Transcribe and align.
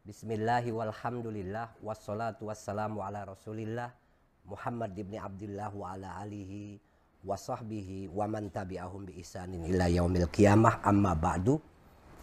Bismillahi 0.00 0.72
walhamdulillah 0.72 1.76
wassalatu 1.84 2.48
wassalamu 2.48 3.04
ala 3.04 3.20
rasulillah 3.28 3.92
Muhammad 4.48 4.96
ibn 4.96 5.12
Abdullah 5.20 5.68
wa 5.76 5.92
ala 5.92 6.16
alihi 6.24 6.80
wa 7.20 7.36
sahbihi 7.36 8.08
wa 8.08 8.24
man 8.24 8.48
tabi'ahum 8.48 9.04
bi 9.12 9.20
isanin 9.20 9.60
ila 9.68 9.92
yaumil 9.92 10.24
qiyamah. 10.32 10.80
Amma 10.80 11.12
ba'du. 11.12 11.60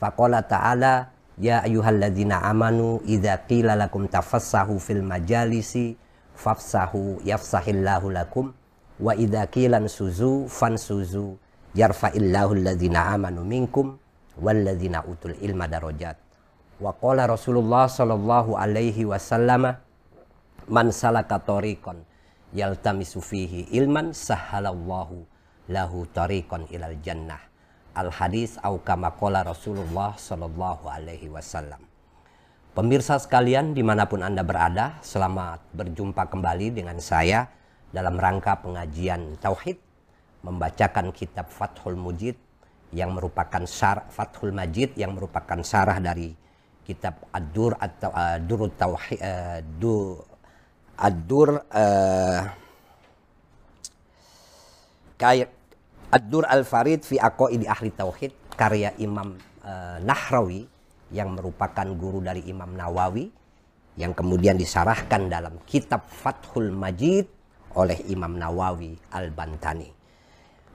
Faqala 0.01 0.41
ta'ala 0.41 1.13
ya 1.37 1.61
ayyuhalladzina 1.61 2.41
amanu 2.49 2.97
idza 3.05 3.45
qila 3.45 3.77
lakum 3.77 4.09
tafassahu 4.09 4.81
fil 4.81 5.05
majalisi 5.05 5.93
fafsahu 6.33 7.21
yafsahillahu 7.21 8.09
lakum 8.09 8.57
wa 8.97 9.13
idza 9.13 9.45
qila 9.53 9.77
suzu 9.85 10.49
fansuzu 10.49 11.37
yarfa'illahu 11.77 12.57
alladzina 12.57 13.13
amanu 13.13 13.45
minkum 13.45 14.01
walladzina 14.41 15.05
utul 15.05 15.37
ilma 15.45 15.69
darajat 15.69 16.26
Wa 16.77 16.93
qala 16.93 17.25
Rasulullah 17.25 17.89
sallallahu 17.89 18.53
alaihi 18.53 19.01
wasallam 19.09 19.81
man 20.69 20.87
salaka 20.93 21.41
tariqan 21.41 22.05
yaltamisu 22.53 23.17
fihi 23.17 23.73
ilman 23.73 24.13
sahalallahu 24.13 25.25
lahu 25.73 26.05
tariqan 26.13 26.69
ilal 26.69 26.93
jannah. 27.01 27.41
Al 27.97 28.13
hadis 28.13 28.61
au 28.61 28.77
kama 28.77 29.09
qala 29.17 29.41
Rasulullah 29.41 30.13
sallallahu 30.21 30.85
alaihi 30.85 31.33
wasallam. 31.33 31.81
Pemirsa 32.77 33.17
sekalian 33.17 33.73
di 33.73 33.81
mana 33.81 34.05
pun 34.05 34.21
Anda 34.21 34.45
berada, 34.45 35.01
selamat 35.01 35.73
berjumpa 35.73 36.29
kembali 36.29 36.77
dengan 36.77 37.01
saya 37.01 37.49
dalam 37.89 38.21
rangka 38.21 38.53
pengajian 38.61 39.33
Tauhid, 39.41 39.81
membacakan 40.45 41.09
kitab 41.09 41.49
Fathul 41.49 41.97
Mujid 41.97 42.37
yang 42.93 43.17
merupakan 43.17 43.65
syar 43.65 44.05
Fathul 44.13 44.53
Majid 44.53 44.93
yang 44.93 45.17
merupakan 45.17 45.57
syarah 45.65 45.97
dari 45.97 46.37
kitab 46.87 47.27
Ad-Dur 47.35 47.75
atau 47.75 48.15
uh, 48.15 48.39
Durut 48.39 48.71
Tauhid 48.79 49.19
uh, 49.19 49.59
du 49.59 50.15
Ad-Dur 50.95 51.61
kayak 55.19 55.49
Ad-Dur 56.09 56.47
Al-Farid 56.47 57.03
fi 57.03 57.19
Aqaidi 57.19 57.67
Ahli 57.67 57.91
Tauhid 57.91 58.55
karya 58.55 58.95
Imam 58.97 59.35
Nahrawi 60.01 60.63
yang 61.11 61.35
merupakan 61.35 61.85
guru 61.93 62.23
dari 62.23 62.47
Imam 62.47 62.71
Nawawi 62.71 63.29
yang 63.99 64.15
kemudian 64.15 64.55
disarahkan 64.55 65.27
dalam 65.27 65.59
kitab 65.67 66.07
Fathul 66.09 66.71
Majid 66.71 67.27
oleh 67.77 67.99
Imam 68.09 68.37
Nawawi 68.37 68.97
Al-Bantani. 69.13 69.96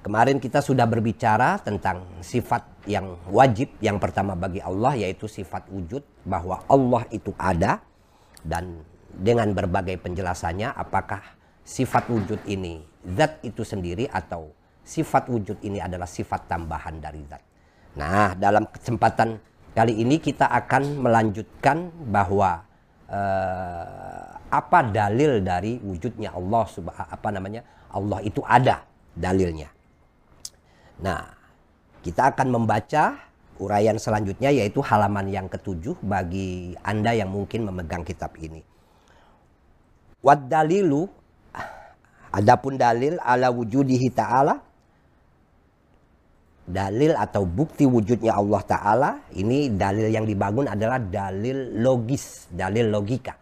Kemarin 0.03 0.42
kita 0.42 0.58
sudah 0.58 0.83
berbicara 0.83 1.62
tentang 1.62 2.03
sifat 2.19 2.83
yang 2.91 3.22
wajib 3.31 3.70
yang 3.78 4.03
pertama 4.03 4.34
bagi 4.34 4.59
Allah 4.59 4.98
yaitu 4.98 5.31
sifat 5.31 5.70
wujud 5.70 6.03
bahwa 6.27 6.59
Allah 6.67 7.06
itu 7.14 7.31
ada 7.39 7.78
dan 8.42 8.83
dengan 9.14 9.55
berbagai 9.55 10.03
penjelasannya 10.03 10.75
apakah 10.75 11.22
sifat 11.62 12.11
wujud 12.11 12.42
ini 12.50 12.83
zat 13.14 13.39
itu 13.47 13.62
sendiri 13.62 14.11
atau 14.11 14.50
sifat 14.83 15.31
wujud 15.31 15.62
ini 15.62 15.78
adalah 15.78 16.10
sifat 16.10 16.50
tambahan 16.50 16.99
dari 16.99 17.22
zat. 17.22 17.43
Nah, 17.94 18.34
dalam 18.34 18.66
kesempatan 18.75 19.38
kali 19.71 20.03
ini 20.03 20.19
kita 20.19 20.50
akan 20.50 20.99
melanjutkan 20.99 21.94
bahwa 22.10 22.66
eh, 23.06 24.26
apa 24.50 24.78
dalil 24.91 25.38
dari 25.41 25.78
wujudnya 25.78 26.34
Allah 26.34 26.66
apa 27.06 27.28
namanya? 27.31 27.62
Allah 27.94 28.19
itu 28.26 28.43
ada 28.43 28.82
dalilnya. 29.15 29.72
Nah, 31.02 31.26
kita 32.00 32.30
akan 32.30 32.62
membaca 32.62 33.18
uraian 33.58 33.98
selanjutnya 33.98 34.54
yaitu 34.54 34.78
halaman 34.82 35.26
yang 35.28 35.46
ketujuh 35.50 35.98
bagi 36.02 36.78
Anda 36.82 37.14
yang 37.14 37.30
mungkin 37.34 37.66
memegang 37.66 38.06
kitab 38.06 38.38
ini. 38.38 38.62
Wad 40.22 40.46
dalilu 40.46 41.10
adapun 42.30 42.78
dalil 42.78 43.18
ala 43.18 43.50
wujudihi 43.50 44.08
ta'ala 44.14 44.54
dalil 46.62 47.19
atau 47.19 47.42
bukti 47.42 47.82
wujudnya 47.82 48.38
Allah 48.38 48.62
Ta'ala 48.62 49.10
ini 49.34 49.74
dalil 49.74 50.06
yang 50.14 50.22
dibangun 50.22 50.70
adalah 50.70 51.02
dalil 51.02 51.82
logis, 51.82 52.46
dalil 52.54 52.86
logika 52.86 53.34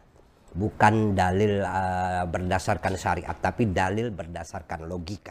bukan 0.51 1.15
dalil 1.15 1.63
uh, 1.63 2.27
berdasarkan 2.27 2.99
syariat 2.99 3.37
tapi 3.39 3.71
dalil 3.71 4.11
berdasarkan 4.11 4.89
logika 4.89 5.31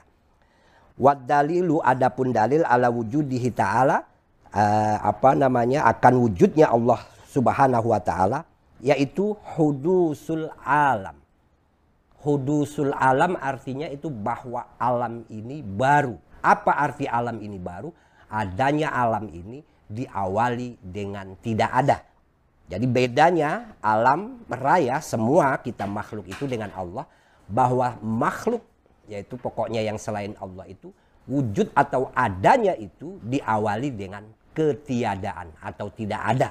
Wad 1.00 1.24
dalilu 1.24 1.80
adapun 1.80 2.36
dalil 2.36 2.68
ala 2.68 2.92
wujudihi 2.92 3.56
ta'ala 3.56 4.04
uh, 4.52 4.98
apa 5.00 5.32
namanya 5.32 5.88
akan 5.88 6.28
wujudnya 6.28 6.68
Allah 6.68 7.00
Subhanahu 7.32 7.96
wa 7.96 8.02
taala 8.04 8.44
yaitu 8.84 9.36
hudusul 9.56 10.52
alam. 10.60 11.16
Hudusul 12.20 12.92
alam 12.92 13.40
artinya 13.40 13.88
itu 13.88 14.12
bahwa 14.12 14.76
alam 14.76 15.24
ini 15.32 15.64
baru. 15.64 16.20
Apa 16.44 16.76
arti 16.76 17.08
alam 17.08 17.40
ini 17.40 17.56
baru? 17.56 17.96
Adanya 18.28 18.92
alam 18.92 19.32
ini 19.32 19.64
diawali 19.88 20.84
dengan 20.84 21.36
tidak 21.40 21.72
ada. 21.72 21.98
Jadi 22.70 22.86
bedanya 22.86 23.74
alam 23.82 24.46
raya 24.46 25.02
semua 25.02 25.58
kita 25.64 25.90
makhluk 25.90 26.30
itu 26.30 26.46
dengan 26.46 26.70
Allah 26.76 27.10
bahwa 27.50 27.98
makhluk 28.04 28.62
yaitu 29.10 29.36
pokoknya 29.36 29.82
yang 29.82 29.98
selain 29.98 30.38
Allah 30.38 30.70
itu 30.70 30.94
wujud 31.26 31.74
atau 31.74 32.14
adanya 32.14 32.78
itu 32.78 33.18
diawali 33.26 33.90
dengan 33.94 34.26
ketiadaan 34.54 35.54
atau 35.62 35.90
tidak 35.94 36.22
ada. 36.22 36.50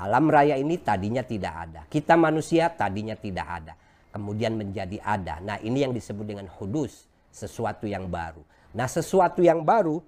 Alam 0.00 0.32
raya 0.32 0.56
ini 0.56 0.80
tadinya 0.80 1.20
tidak 1.20 1.54
ada. 1.68 1.80
Kita 1.88 2.16
manusia 2.16 2.72
tadinya 2.72 3.12
tidak 3.12 3.46
ada. 3.48 3.74
Kemudian 4.10 4.56
menjadi 4.56 4.96
ada. 5.00 5.40
Nah 5.44 5.56
ini 5.60 5.84
yang 5.84 5.92
disebut 5.92 6.24
dengan 6.24 6.48
hudus. 6.56 7.04
Sesuatu 7.30 7.84
yang 7.84 8.08
baru. 8.08 8.40
Nah 8.72 8.88
sesuatu 8.88 9.44
yang 9.44 9.60
baru. 9.60 10.00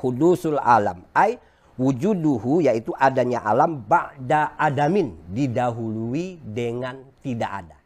Hudusul 0.00 0.56
alam. 0.56 1.04
Ay 1.12 1.36
wujuduhu 1.76 2.64
yaitu 2.64 2.96
adanya 2.96 3.44
alam 3.44 3.84
ba'da 3.84 4.56
adamin. 4.56 5.12
Didahului 5.28 6.40
dengan 6.40 7.04
tidak 7.20 7.50
ada. 7.64 7.77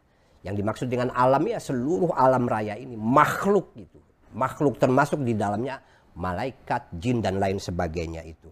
Yang 0.43 0.55
dimaksud 0.59 0.87
dengan 0.91 1.09
alam 1.15 1.43
ya 1.47 1.57
seluruh 1.57 2.11
alam 2.11 2.43
raya 2.45 2.75
ini 2.75 2.99
makhluk 2.99 3.71
itu. 3.79 3.99
Makhluk 4.35 4.75
termasuk 4.75 5.23
di 5.23 5.31
dalamnya 5.33 5.79
malaikat, 6.19 6.91
jin 6.99 7.23
dan 7.23 7.39
lain 7.39 7.57
sebagainya 7.57 8.21
itu. 8.27 8.51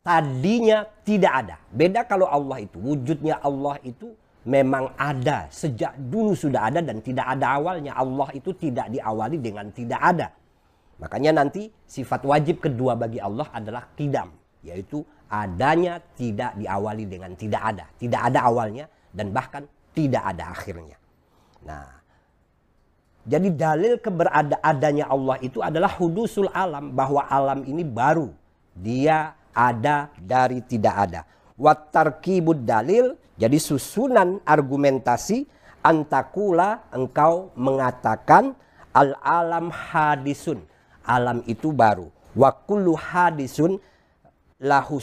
Tadinya 0.00 0.82
tidak 1.04 1.32
ada. 1.44 1.56
Beda 1.68 2.08
kalau 2.08 2.24
Allah 2.26 2.64
itu, 2.64 2.80
wujudnya 2.80 3.36
Allah 3.44 3.76
itu 3.84 4.16
memang 4.48 4.96
ada. 4.96 5.46
Sejak 5.52 5.92
dulu 5.96 6.32
sudah 6.32 6.72
ada 6.72 6.80
dan 6.80 7.04
tidak 7.04 7.28
ada 7.36 7.60
awalnya. 7.60 7.92
Allah 7.94 8.32
itu 8.32 8.56
tidak 8.56 8.88
diawali 8.88 9.36
dengan 9.38 9.68
tidak 9.70 10.00
ada. 10.00 10.28
Makanya 11.00 11.44
nanti 11.44 11.68
sifat 11.84 12.24
wajib 12.24 12.60
kedua 12.60 12.96
bagi 12.96 13.20
Allah 13.20 13.48
adalah 13.52 13.92
kidam. 13.92 14.32
Yaitu 14.64 15.04
adanya 15.28 16.00
tidak 16.16 16.56
diawali 16.56 17.04
dengan 17.08 17.32
tidak 17.36 17.62
ada. 17.76 17.84
Tidak 17.96 18.20
ada 18.20 18.40
awalnya 18.48 18.84
dan 19.12 19.32
bahkan 19.32 19.64
tidak 19.92 20.20
ada 20.36 20.52
akhirnya. 20.52 20.99
Nah, 21.64 22.00
jadi 23.28 23.52
dalil 23.52 24.00
keberadaannya 24.00 25.04
Allah 25.04 25.36
itu 25.44 25.60
adalah 25.60 25.92
hudusul 25.92 26.48
alam 26.56 26.96
bahwa 26.96 27.20
alam 27.28 27.60
ini 27.68 27.84
baru. 27.84 28.32
Dia 28.72 29.36
ada 29.52 30.08
dari 30.16 30.64
tidak 30.64 30.94
ada. 30.96 31.20
Watarkibud 31.60 32.64
dalil 32.64 33.12
jadi 33.36 33.60
susunan 33.60 34.40
argumentasi 34.42 35.44
antakula 35.84 36.88
engkau 36.96 37.52
mengatakan 37.52 38.56
al 38.96 39.12
alam 39.20 39.68
hadisun. 39.68 40.64
Alam 41.04 41.44
itu 41.44 41.76
baru. 41.76 42.08
Wa 42.32 42.56
kullu 42.56 42.96
hadisun 42.96 43.76
lahu 44.60 44.96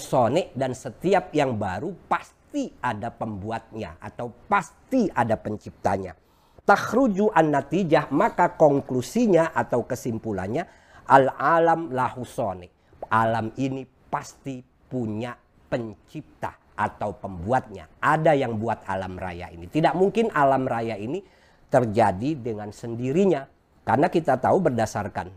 dan 0.58 0.74
setiap 0.74 1.34
yang 1.38 1.54
baru 1.54 1.94
pasti 2.10 2.74
ada 2.82 3.14
pembuatnya 3.14 3.98
atau 4.02 4.34
pasti 4.50 5.10
ada 5.14 5.34
penciptanya 5.38 6.18
takhruju 6.68 7.32
an 7.32 7.56
natijah 7.56 8.12
maka 8.12 8.60
konklusinya 8.60 9.56
atau 9.56 9.88
kesimpulannya 9.88 10.68
al 11.08 11.32
alam 11.40 11.96
lahusoni 11.96 12.68
alam 13.08 13.56
ini 13.56 13.88
pasti 13.88 14.60
punya 14.64 15.36
pencipta 15.68 16.56
atau 16.78 17.18
pembuatnya. 17.18 17.90
Ada 17.98 18.38
yang 18.38 18.62
buat 18.62 18.86
alam 18.86 19.18
raya 19.18 19.50
ini. 19.50 19.66
Tidak 19.66 19.98
mungkin 19.98 20.30
alam 20.32 20.70
raya 20.70 20.96
ini 20.96 21.20
terjadi 21.68 22.38
dengan 22.38 22.70
sendirinya. 22.70 23.44
Karena 23.82 24.08
kita 24.12 24.38
tahu 24.38 24.70
berdasarkan 24.72 25.28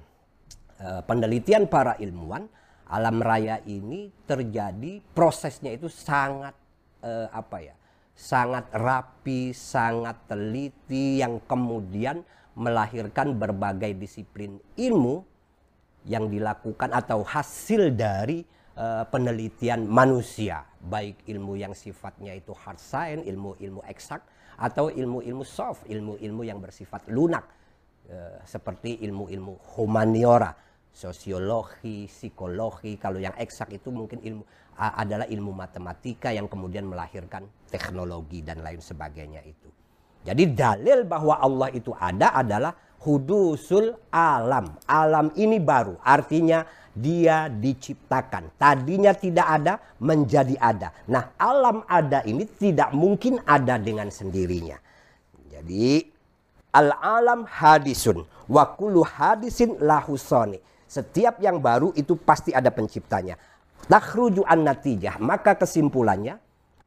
uh, 0.82 1.02
penelitian 1.06 1.70
para 1.70 1.96
ilmuwan, 1.96 2.44
alam 2.90 3.22
raya 3.22 3.62
ini 3.64 4.10
terjadi 4.26 5.00
prosesnya 5.14 5.72
itu 5.72 5.86
sangat 5.86 6.52
uh, 7.00 7.30
apa 7.30 7.58
ya? 7.62 7.74
Sangat 8.20 8.69
rapi, 8.76 9.56
sangat 9.56 10.28
teliti 10.28 11.25
yang 11.25 11.40
kemudian 11.49 12.20
melahirkan 12.52 13.32
berbagai 13.40 13.96
disiplin 13.96 14.61
ilmu 14.76 15.25
yang 16.05 16.28
dilakukan 16.28 16.93
atau 16.93 17.25
hasil 17.25 17.96
dari 17.96 18.44
uh, 18.76 19.08
penelitian 19.08 19.88
manusia, 19.88 20.69
baik 20.84 21.25
ilmu 21.25 21.56
yang 21.56 21.72
sifatnya 21.72 22.37
itu 22.37 22.52
hard 22.52 22.76
science, 22.76 23.25
ilmu-ilmu 23.25 23.81
eksak 23.88 24.20
atau 24.61 24.93
ilmu-ilmu 24.93 25.40
soft, 25.40 25.88
ilmu-ilmu 25.88 26.44
yang 26.44 26.61
bersifat 26.61 27.08
lunak. 27.08 27.49
Uh, 28.05 28.37
seperti 28.44 29.00
ilmu-ilmu 29.06 29.81
humaniora, 29.81 30.52
sosiologi, 30.93 32.05
psikologi, 32.05 33.00
kalau 33.00 33.16
yang 33.16 33.32
eksak 33.40 33.73
itu 33.73 33.88
mungkin 33.88 34.20
ilmu 34.20 34.44
adalah 34.80 35.28
ilmu 35.28 35.52
matematika 35.52 36.32
yang 36.32 36.48
kemudian 36.48 36.88
melahirkan 36.88 37.44
teknologi 37.68 38.40
dan 38.40 38.64
lain 38.64 38.80
sebagainya 38.80 39.44
itu. 39.44 39.68
Jadi 40.24 40.52
dalil 40.52 41.04
bahwa 41.04 41.36
Allah 41.40 41.68
itu 41.72 41.92
ada 41.96 42.32
adalah 42.32 42.72
hudusul 43.04 43.96
alam. 44.12 44.76
Alam 44.84 45.32
ini 45.36 45.56
baru, 45.60 45.96
artinya 46.00 46.64
dia 46.92 47.48
diciptakan. 47.48 48.52
Tadinya 48.60 49.16
tidak 49.16 49.46
ada, 49.48 49.74
menjadi 50.00 50.56
ada. 50.60 50.92
Nah, 51.08 51.32
alam 51.40 51.84
ada 51.88 52.20
ini 52.28 52.44
tidak 52.44 52.92
mungkin 52.92 53.40
ada 53.48 53.80
dengan 53.80 54.12
sendirinya. 54.12 54.76
Jadi, 55.48 56.04
al-alam 56.76 57.48
hadisun. 57.48 58.24
Wa 58.50 58.76
kullu 58.76 59.00
hadisin 59.06 59.80
lahusoni. 59.80 60.60
Setiap 60.90 61.38
yang 61.38 61.62
baru 61.62 61.94
itu 61.94 62.18
pasti 62.18 62.50
ada 62.50 62.68
penciptanya. 62.74 63.38
Takhruju 63.86 64.44
an 64.44 64.66
natijah. 64.66 65.16
Maka 65.22 65.56
kesimpulannya 65.56 66.36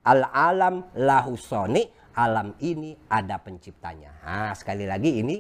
al 0.03 0.21
alam 0.29 0.75
lahu 0.99 1.39
soni, 1.39 1.87
alam 2.13 2.53
ini 2.61 2.93
ada 3.09 3.41
penciptanya. 3.41 4.11
Nah, 4.21 4.53
sekali 4.53 4.85
lagi 4.85 5.23
ini 5.23 5.35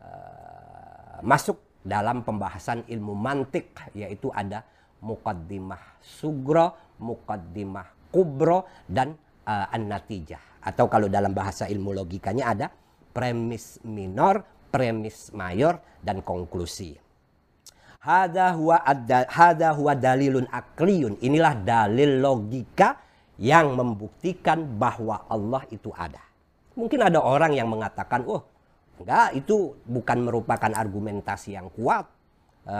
uh, 0.00 1.20
masuk 1.20 1.82
dalam 1.84 2.24
pembahasan 2.24 2.88
ilmu 2.88 3.12
mantik 3.12 3.76
yaitu 3.92 4.32
ada 4.32 4.64
mukaddimah 5.04 6.00
sugro, 6.00 6.96
mukaddimah 6.96 8.08
kubro 8.08 8.64
dan 8.88 9.12
uh, 9.44 9.68
an-natijah. 9.68 10.64
Atau 10.64 10.88
kalau 10.88 11.12
dalam 11.12 11.36
bahasa 11.36 11.68
ilmu 11.68 11.92
logikanya 11.92 12.56
ada 12.56 12.66
premis 13.12 13.84
minor, 13.84 14.40
premis 14.72 15.28
mayor 15.36 15.76
dan 16.00 16.24
konklusi. 16.24 17.03
Hada 18.04 18.52
huwa, 19.72 19.96
dalilun 19.96 20.44
akliyun. 20.52 21.16
Inilah 21.24 21.56
dalil 21.56 22.20
logika 22.20 23.00
yang 23.40 23.72
membuktikan 23.72 24.76
bahwa 24.76 25.24
Allah 25.24 25.64
itu 25.72 25.88
ada. 25.96 26.20
Mungkin 26.76 27.00
ada 27.00 27.24
orang 27.24 27.56
yang 27.56 27.72
mengatakan, 27.72 28.28
oh 28.28 28.44
enggak 29.00 29.40
itu 29.40 29.72
bukan 29.88 30.20
merupakan 30.20 30.68
argumentasi 30.68 31.56
yang 31.56 31.72
kuat. 31.72 32.04
E, 32.68 32.76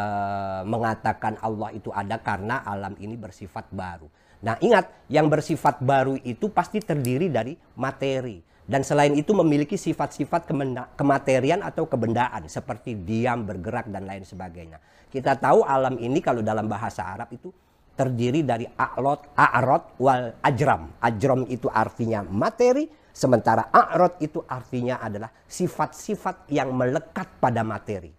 mengatakan 0.69 1.41
Allah 1.41 1.73
itu 1.73 1.89
ada 1.89 2.21
karena 2.21 2.61
alam 2.61 2.93
ini 3.01 3.17
bersifat 3.17 3.73
baru. 3.73 4.13
Nah 4.45 4.61
ingat, 4.61 4.93
yang 5.09 5.33
bersifat 5.33 5.81
baru 5.81 6.21
itu 6.21 6.53
pasti 6.53 6.85
terdiri 6.85 7.33
dari 7.33 7.57
materi 7.81 8.45
dan 8.65 8.81
selain 8.81 9.13
itu 9.13 9.37
memiliki 9.37 9.77
sifat-sifat 9.77 10.49
kematerian 10.97 11.61
atau 11.61 11.85
kebendaan 11.85 12.49
seperti 12.49 12.97
diam, 12.97 13.45
bergerak 13.45 13.93
dan 13.93 14.09
lain 14.09 14.25
sebagainya. 14.25 14.81
Kita 15.13 15.37
tahu 15.37 15.69
alam 15.69 16.01
ini 16.01 16.25
kalau 16.25 16.41
dalam 16.41 16.65
bahasa 16.65 17.05
Arab 17.05 17.29
itu 17.29 17.53
terdiri 17.93 18.41
dari 18.41 18.65
a'rot, 18.65 19.37
a'rot 19.37 20.01
wal 20.01 20.33
ajram. 20.41 20.97
Ajram 20.97 21.45
itu 21.53 21.69
artinya 21.69 22.25
materi, 22.25 22.89
sementara 23.13 23.69
a'rot 23.69 24.17
itu 24.25 24.41
artinya 24.49 24.97
adalah 24.97 25.29
sifat-sifat 25.45 26.49
yang 26.49 26.73
melekat 26.73 27.37
pada 27.37 27.61
materi. 27.61 28.11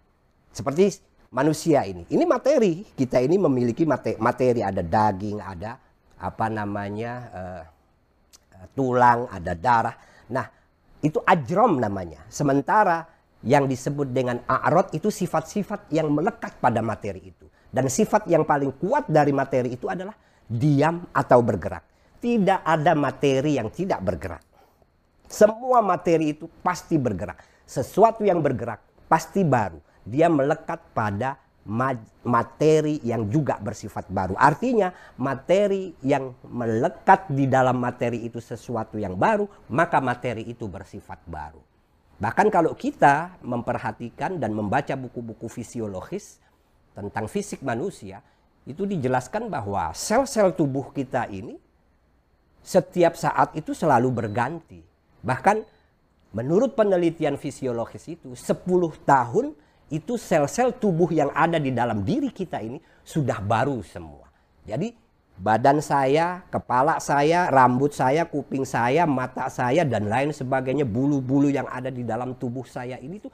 Seperti 0.54 1.02
manusia 1.34 1.84
ini. 1.90 2.06
Ini 2.06 2.24
materi. 2.24 2.86
Kita 2.86 3.18
ini 3.18 3.36
memiliki 3.42 3.84
materi, 3.84 4.16
materi 4.22 4.62
ada 4.62 4.86
daging, 4.86 5.42
ada 5.42 5.76
apa 6.22 6.48
namanya 6.48 7.14
uh, 7.34 7.64
tulang, 8.78 9.28
ada 9.28 9.52
darah 9.52 9.96
Nah, 10.32 10.46
itu 11.02 11.22
ajrom 11.22 11.78
namanya. 11.78 12.26
Sementara 12.32 13.06
yang 13.46 13.70
disebut 13.70 14.10
dengan 14.10 14.42
a'rod 14.50 14.90
itu 14.98 15.14
sifat-sifat 15.14 15.94
yang 15.94 16.10
melekat 16.10 16.58
pada 16.58 16.82
materi 16.82 17.30
itu. 17.30 17.46
Dan 17.70 17.92
sifat 17.92 18.26
yang 18.32 18.48
paling 18.48 18.74
kuat 18.80 19.06
dari 19.06 19.36
materi 19.36 19.76
itu 19.76 19.86
adalah 19.86 20.16
diam 20.48 21.06
atau 21.14 21.40
bergerak. 21.46 21.84
Tidak 22.18 22.66
ada 22.66 22.98
materi 22.98 23.62
yang 23.62 23.70
tidak 23.70 24.02
bergerak. 24.02 24.42
Semua 25.30 25.84
materi 25.86 26.34
itu 26.34 26.50
pasti 26.64 26.98
bergerak. 26.98 27.42
Sesuatu 27.66 28.26
yang 28.26 28.42
bergerak 28.42 28.82
pasti 29.06 29.46
baru. 29.46 29.78
Dia 30.06 30.30
melekat 30.30 30.82
pada 30.94 31.38
materi 31.66 33.02
yang 33.02 33.26
juga 33.26 33.58
bersifat 33.58 34.06
baru. 34.14 34.38
Artinya 34.38 34.94
materi 35.18 35.98
yang 36.06 36.38
melekat 36.46 37.26
di 37.34 37.50
dalam 37.50 37.82
materi 37.82 38.22
itu 38.22 38.38
sesuatu 38.38 39.02
yang 39.02 39.18
baru, 39.18 39.50
maka 39.74 39.98
materi 39.98 40.46
itu 40.46 40.70
bersifat 40.70 41.26
baru. 41.26 41.62
Bahkan 42.22 42.48
kalau 42.54 42.78
kita 42.78 43.42
memperhatikan 43.42 44.38
dan 44.38 44.54
membaca 44.54 44.94
buku-buku 44.94 45.50
fisiologis 45.50 46.38
tentang 46.94 47.26
fisik 47.26 47.66
manusia, 47.66 48.22
itu 48.66 48.86
dijelaskan 48.86 49.50
bahwa 49.50 49.90
sel-sel 49.92 50.54
tubuh 50.54 50.94
kita 50.94 51.28
ini 51.34 51.58
setiap 52.66 53.18
saat 53.18 53.54
itu 53.58 53.74
selalu 53.74 54.10
berganti. 54.14 54.82
Bahkan 55.26 55.66
menurut 56.34 56.78
penelitian 56.78 57.42
fisiologis 57.42 58.06
itu 58.10 58.34
10 58.34 58.54
tahun 59.06 59.65
itu 59.94 60.18
sel-sel 60.18 60.74
tubuh 60.74 61.14
yang 61.14 61.30
ada 61.30 61.62
di 61.62 61.70
dalam 61.70 62.02
diri 62.02 62.34
kita 62.34 62.58
ini 62.58 62.82
sudah 63.06 63.38
baru 63.38 63.86
semua. 63.86 64.26
Jadi 64.66 64.98
badan 65.38 65.78
saya, 65.78 66.42
kepala 66.50 66.98
saya, 66.98 67.54
rambut 67.54 67.94
saya, 67.94 68.26
kuping 68.26 68.66
saya, 68.66 69.06
mata 69.06 69.46
saya 69.54 69.86
dan 69.86 70.10
lain 70.10 70.34
sebagainya, 70.34 70.88
bulu-bulu 70.90 71.54
yang 71.54 71.70
ada 71.70 71.94
di 71.94 72.02
dalam 72.02 72.34
tubuh 72.34 72.66
saya 72.66 72.98
ini 72.98 73.22
tuh 73.22 73.30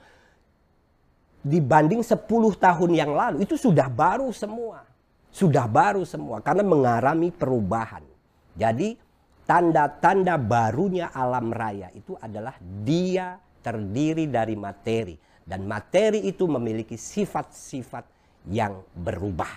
dibanding 1.42 2.04
10 2.04 2.28
tahun 2.60 2.90
yang 2.92 3.12
lalu 3.16 3.42
itu 3.48 3.56
sudah 3.56 3.88
baru 3.88 4.28
semua. 4.30 4.84
Sudah 5.32 5.64
baru 5.64 6.04
semua 6.04 6.44
karena 6.44 6.60
mengalami 6.60 7.32
perubahan. 7.32 8.04
Jadi 8.52 9.00
tanda-tanda 9.48 10.36
barunya 10.36 11.08
alam 11.08 11.48
raya 11.48 11.88
itu 11.96 12.12
adalah 12.20 12.52
dia 12.84 13.40
terdiri 13.64 14.28
dari 14.28 14.52
materi 14.60 15.16
dan 15.42 15.66
materi 15.66 16.22
itu 16.22 16.46
memiliki 16.46 16.94
sifat-sifat 16.94 18.04
yang 18.50 18.82
berubah. 18.94 19.50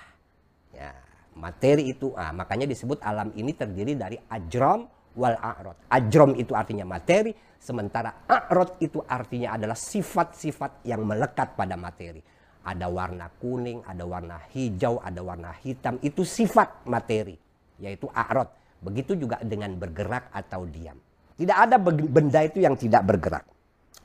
Ya, 0.74 0.92
materi 1.38 1.90
itu, 1.94 2.12
ah, 2.18 2.36
makanya 2.36 2.68
disebut 2.70 3.02
alam 3.02 3.32
ini 3.38 3.56
terdiri 3.56 3.96
dari 3.96 4.18
ajrom 4.30 4.86
wal 5.16 5.38
a'rod. 5.40 5.78
Ajrom 5.88 6.36
itu 6.36 6.52
artinya 6.52 6.84
materi, 6.84 7.32
sementara 7.58 8.28
a'rod 8.28 8.78
itu 8.84 9.00
artinya 9.08 9.56
adalah 9.56 9.78
sifat-sifat 9.78 10.84
yang 10.84 11.08
melekat 11.08 11.56
pada 11.56 11.80
materi. 11.80 12.20
Ada 12.66 12.90
warna 12.90 13.30
kuning, 13.30 13.86
ada 13.86 14.04
warna 14.10 14.42
hijau, 14.52 14.98
ada 15.00 15.22
warna 15.22 15.54
hitam. 15.62 16.02
Itu 16.02 16.26
sifat 16.26 16.90
materi, 16.90 17.38
yaitu 17.78 18.10
a'rod. 18.10 18.50
Begitu 18.82 19.16
juga 19.16 19.40
dengan 19.42 19.74
bergerak 19.78 20.34
atau 20.34 20.66
diam. 20.66 20.98
Tidak 21.36 21.58
ada 21.58 21.78
benda 21.82 22.42
itu 22.42 22.64
yang 22.64 22.74
tidak 22.74 23.06
bergerak. 23.06 23.55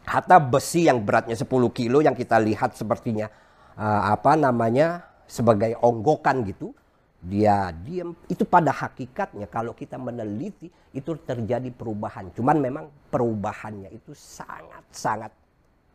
Hatta 0.07 0.43
besi 0.43 0.91
yang 0.91 1.07
beratnya 1.07 1.39
10 1.39 1.47
kilo 1.71 2.03
yang 2.03 2.17
kita 2.17 2.41
lihat 2.43 2.75
sepertinya 2.75 3.31
uh, 3.79 4.11
apa 4.11 4.35
namanya 4.35 5.07
sebagai 5.31 5.79
onggokan 5.79 6.43
gitu 6.51 6.75
dia 7.21 7.69
diam 7.85 8.17
itu 8.33 8.49
pada 8.49 8.73
hakikatnya 8.73 9.45
kalau 9.47 9.77
kita 9.77 10.01
meneliti 10.01 10.73
itu 10.97 11.15
terjadi 11.21 11.69
perubahan. 11.69 12.33
Cuman 12.33 12.57
memang 12.59 12.89
perubahannya 13.13 13.93
itu 13.93 14.17
sangat 14.17 14.83
sangat 14.89 15.33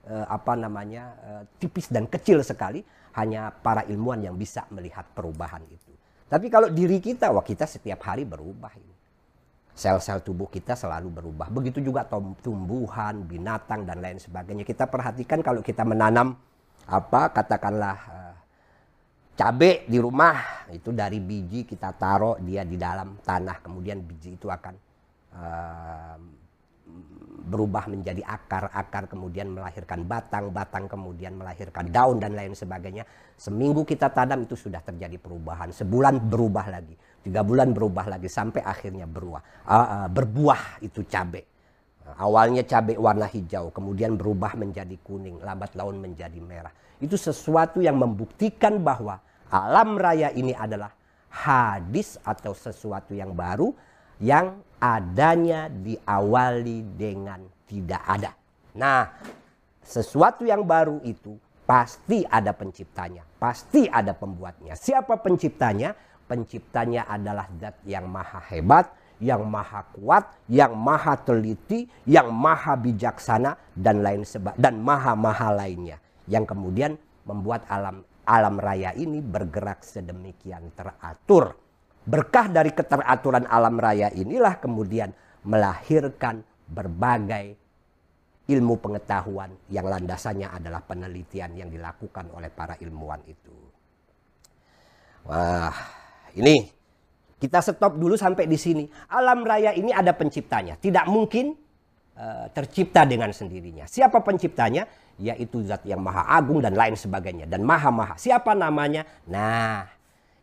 uh, 0.05 0.29
apa 0.29 0.53
namanya 0.53 1.03
uh, 1.25 1.43
tipis 1.57 1.89
dan 1.89 2.05
kecil 2.05 2.45
sekali. 2.45 2.85
Hanya 3.15 3.47
para 3.47 3.87
ilmuwan 3.87 4.19
yang 4.19 4.35
bisa 4.35 4.67
melihat 4.75 5.07
perubahan 5.15 5.63
itu. 5.71 5.91
Tapi 6.27 6.51
kalau 6.51 6.67
diri 6.67 6.99
kita 6.99 7.31
wah 7.31 7.47
kita 7.47 7.63
setiap 7.63 8.03
hari 8.03 8.27
berubah 8.27 8.75
ini 8.75 8.94
sel-sel 9.75 10.23
tubuh 10.23 10.47
kita 10.47 10.73
selalu 10.73 11.11
berubah. 11.11 11.51
Begitu 11.51 11.83
juga 11.83 12.07
tumbuhan, 12.39 13.27
binatang 13.27 13.83
dan 13.83 13.99
lain 13.99 14.17
sebagainya. 14.17 14.63
Kita 14.63 14.87
perhatikan 14.87 15.43
kalau 15.43 15.59
kita 15.59 15.83
menanam 15.83 16.39
apa 16.85 17.33
katakanlah 17.33 17.97
uh, 18.07 18.35
cabai 19.35 19.83
di 19.89 19.97
rumah 19.99 20.69
itu 20.71 20.93
dari 20.95 21.19
biji 21.19 21.67
kita 21.67 21.91
taruh 21.97 22.37
dia 22.39 22.61
di 22.61 22.77
dalam 22.77 23.19
tanah 23.19 23.57
kemudian 23.59 24.05
biji 24.05 24.37
itu 24.37 24.47
akan 24.47 24.73
uh, 25.33 26.17
berubah 27.45 27.89
menjadi 27.89 28.21
akar 28.25 28.69
akar 28.73 29.05
kemudian 29.09 29.53
melahirkan 29.53 30.05
batang 30.05 30.49
batang 30.49 30.85
kemudian 30.89 31.37
melahirkan 31.37 31.89
daun 31.89 32.17
dan 32.17 32.33
lain 32.33 32.53
sebagainya 32.53 33.05
seminggu 33.37 33.85
kita 33.85 34.13
tanam 34.13 34.45
itu 34.45 34.57
sudah 34.57 34.81
terjadi 34.81 35.17
perubahan 35.17 35.69
sebulan 35.69 36.25
berubah 36.25 36.69
lagi 36.69 36.97
tiga 37.25 37.41
bulan 37.41 37.73
berubah 37.73 38.05
lagi 38.05 38.29
sampai 38.29 38.61
akhirnya 38.61 39.09
berubah 39.09 39.41
uh, 39.65 39.73
uh, 39.73 40.07
berbuah 40.13 40.85
itu 40.85 41.01
cabai 41.09 41.41
awalnya 42.21 42.61
cabai 42.61 43.01
warna 43.01 43.25
hijau 43.25 43.73
kemudian 43.73 44.13
berubah 44.13 44.53
menjadi 44.53 44.93
kuning 45.01 45.41
lambat 45.41 45.73
laun 45.73 45.97
menjadi 45.97 46.37
merah 46.37 46.71
itu 47.01 47.17
sesuatu 47.17 47.81
yang 47.81 47.97
membuktikan 47.97 48.79
bahwa 48.85 49.19
alam 49.49 49.97
raya 49.97 50.29
ini 50.31 50.53
adalah 50.53 50.93
hadis 51.33 52.15
atau 52.23 52.55
sesuatu 52.55 53.11
yang 53.11 53.35
baru 53.35 53.75
yang 54.23 54.63
adanya 54.79 55.67
diawali 55.67 56.95
dengan 56.95 57.43
tidak 57.67 58.01
ada. 58.07 58.31
Nah, 58.79 59.11
sesuatu 59.83 60.47
yang 60.47 60.63
baru 60.63 61.03
itu 61.03 61.35
pasti 61.67 62.23
ada 62.23 62.55
penciptanya, 62.55 63.27
pasti 63.41 63.89
ada 63.89 64.15
pembuatnya. 64.15 64.77
Siapa 64.77 65.19
penciptanya? 65.19 65.91
Penciptanya 66.25 67.05
adalah 67.05 67.45
zat 67.61 67.77
yang 67.85 68.09
maha 68.09 68.41
hebat, 68.49 68.89
yang 69.21 69.45
maha 69.45 69.85
kuat, 69.93 70.25
yang 70.49 70.73
maha 70.73 71.15
teliti, 71.21 71.85
yang 72.09 72.33
maha 72.33 72.73
bijaksana 72.75 73.55
dan 73.77 74.01
lain 74.01 74.25
sebagainya 74.25 74.59
dan 74.59 74.81
maha-maha 74.81 75.53
lainnya 75.53 75.97
yang 76.25 76.43
kemudian 76.43 76.97
membuat 77.25 77.65
alam 77.69 78.01
alam 78.25 78.57
raya 78.57 78.89
ini 78.97 79.21
bergerak 79.21 79.85
sedemikian 79.85 80.73
teratur. 80.73 81.53
Berkah 82.05 82.49
dari 82.49 82.73
keteraturan 82.73 83.49
alam 83.49 83.77
raya 83.77 84.09
inilah 84.13 84.57
kemudian 84.61 85.13
melahirkan 85.45 86.41
berbagai 86.65 87.57
ilmu 88.45 88.77
pengetahuan 88.77 89.53
yang 89.73 89.89
landasannya 89.89 90.49
adalah 90.49 90.85
penelitian 90.85 91.57
yang 91.57 91.69
dilakukan 91.69 92.29
oleh 92.33 92.49
para 92.53 92.77
ilmuwan 92.77 93.21
itu. 93.25 93.53
Wah, 95.25 95.73
ini 96.35 96.71
kita 97.39 97.59
stop 97.59 97.99
dulu 97.99 98.15
sampai 98.15 98.47
di 98.47 98.55
sini. 98.55 98.83
Alam 99.11 99.43
raya 99.43 99.75
ini 99.75 99.91
ada 99.91 100.15
penciptanya. 100.15 100.79
Tidak 100.79 101.05
mungkin 101.11 101.55
uh, 102.15 102.47
tercipta 102.51 103.03
dengan 103.03 103.31
sendirinya. 103.35 103.87
Siapa 103.87 104.23
penciptanya? 104.23 104.87
yaitu 105.15 105.63
zat 105.63 105.83
yang 105.87 106.03
maha 106.03 106.27
agung 106.27 106.59
dan 106.59 106.75
lain 106.75 106.95
sebagainya. 106.99 107.47
Dan 107.47 107.63
maha 107.63 107.91
maha. 107.91 108.15
Siapa 108.19 108.51
namanya? 108.51 109.07
Nah 109.27 109.87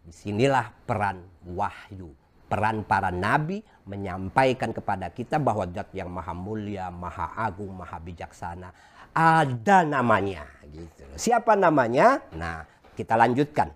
di 0.02 0.12
sinilah 0.12 0.72
peran 0.88 1.22
wahyu. 1.44 2.12
Peran 2.48 2.84
para 2.84 3.08
nabi 3.08 3.64
menyampaikan 3.88 4.76
kepada 4.76 5.08
kita 5.08 5.40
bahwa 5.40 5.64
zat 5.72 5.88
yang 5.96 6.12
maha 6.12 6.36
mulia 6.36 6.92
maha 6.92 7.32
agung 7.36 7.72
maha 7.72 7.96
bijaksana 8.00 8.72
ada 9.12 9.84
namanya. 9.84 10.44
Gitu. 10.68 11.04
Siapa 11.16 11.56
namanya? 11.56 12.20
Nah 12.36 12.64
kita 12.96 13.16
lanjutkan. 13.16 13.72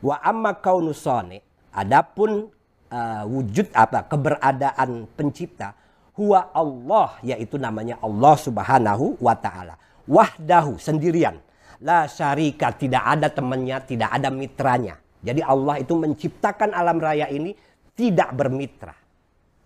Wa 0.00 0.20
amma 0.22 0.56
kaunusone 0.56 1.47
adapun 1.72 2.48
uh, 2.92 3.24
wujud 3.28 3.68
apa 3.76 4.04
keberadaan 4.08 5.08
pencipta 5.12 5.76
huwa 6.18 6.50
Allah 6.50 7.20
yaitu 7.22 7.60
namanya 7.60 8.00
Allah 8.02 8.34
Subhanahu 8.34 9.20
wa 9.22 9.34
taala 9.38 9.78
wahdahu 10.08 10.80
sendirian. 10.80 11.36
La 11.78 12.10
syarika 12.10 12.74
tidak 12.74 13.06
ada 13.06 13.30
temannya, 13.30 13.78
tidak 13.86 14.10
ada 14.10 14.34
mitranya. 14.34 14.98
Jadi 15.22 15.46
Allah 15.46 15.78
itu 15.78 15.94
menciptakan 15.94 16.74
alam 16.74 16.98
raya 16.98 17.30
ini 17.30 17.54
tidak 17.94 18.34
bermitra. 18.34 18.94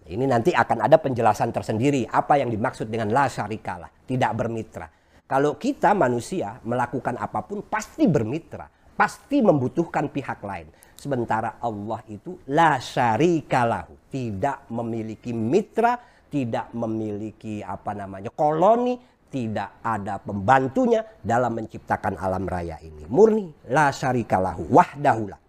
Ini 0.02 0.24
nanti 0.28 0.50
akan 0.52 0.84
ada 0.84 0.98
penjelasan 0.98 1.54
tersendiri 1.54 2.04
apa 2.04 2.36
yang 2.36 2.50
dimaksud 2.52 2.90
dengan 2.90 3.14
la 3.14 3.30
syarikalah, 3.30 3.88
tidak 4.04 4.32
bermitra. 4.34 4.90
Kalau 5.24 5.56
kita 5.56 5.96
manusia 5.96 6.60
melakukan 6.66 7.16
apa 7.16 7.40
pun 7.46 7.64
pasti 7.64 8.04
bermitra, 8.04 8.68
pasti 8.92 9.40
membutuhkan 9.40 10.10
pihak 10.12 10.42
lain. 10.44 10.68
Sementara 11.02 11.58
Allah 11.58 11.98
itu 12.06 12.38
la 12.46 12.78
syarikalahu, 12.78 14.06
tidak 14.06 14.70
memiliki 14.70 15.34
mitra, 15.34 15.98
tidak 16.30 16.70
memiliki 16.78 17.58
apa 17.58 17.90
namanya 17.90 18.30
koloni, 18.30 18.94
tidak 19.26 19.82
ada 19.82 20.22
pembantunya 20.22 21.02
dalam 21.18 21.58
menciptakan 21.58 22.14
alam 22.22 22.46
raya 22.46 22.78
ini. 22.86 23.02
Murni 23.10 23.50
la 23.66 23.90
syarikalahu 23.90 24.70
wahdahula. 24.70 25.42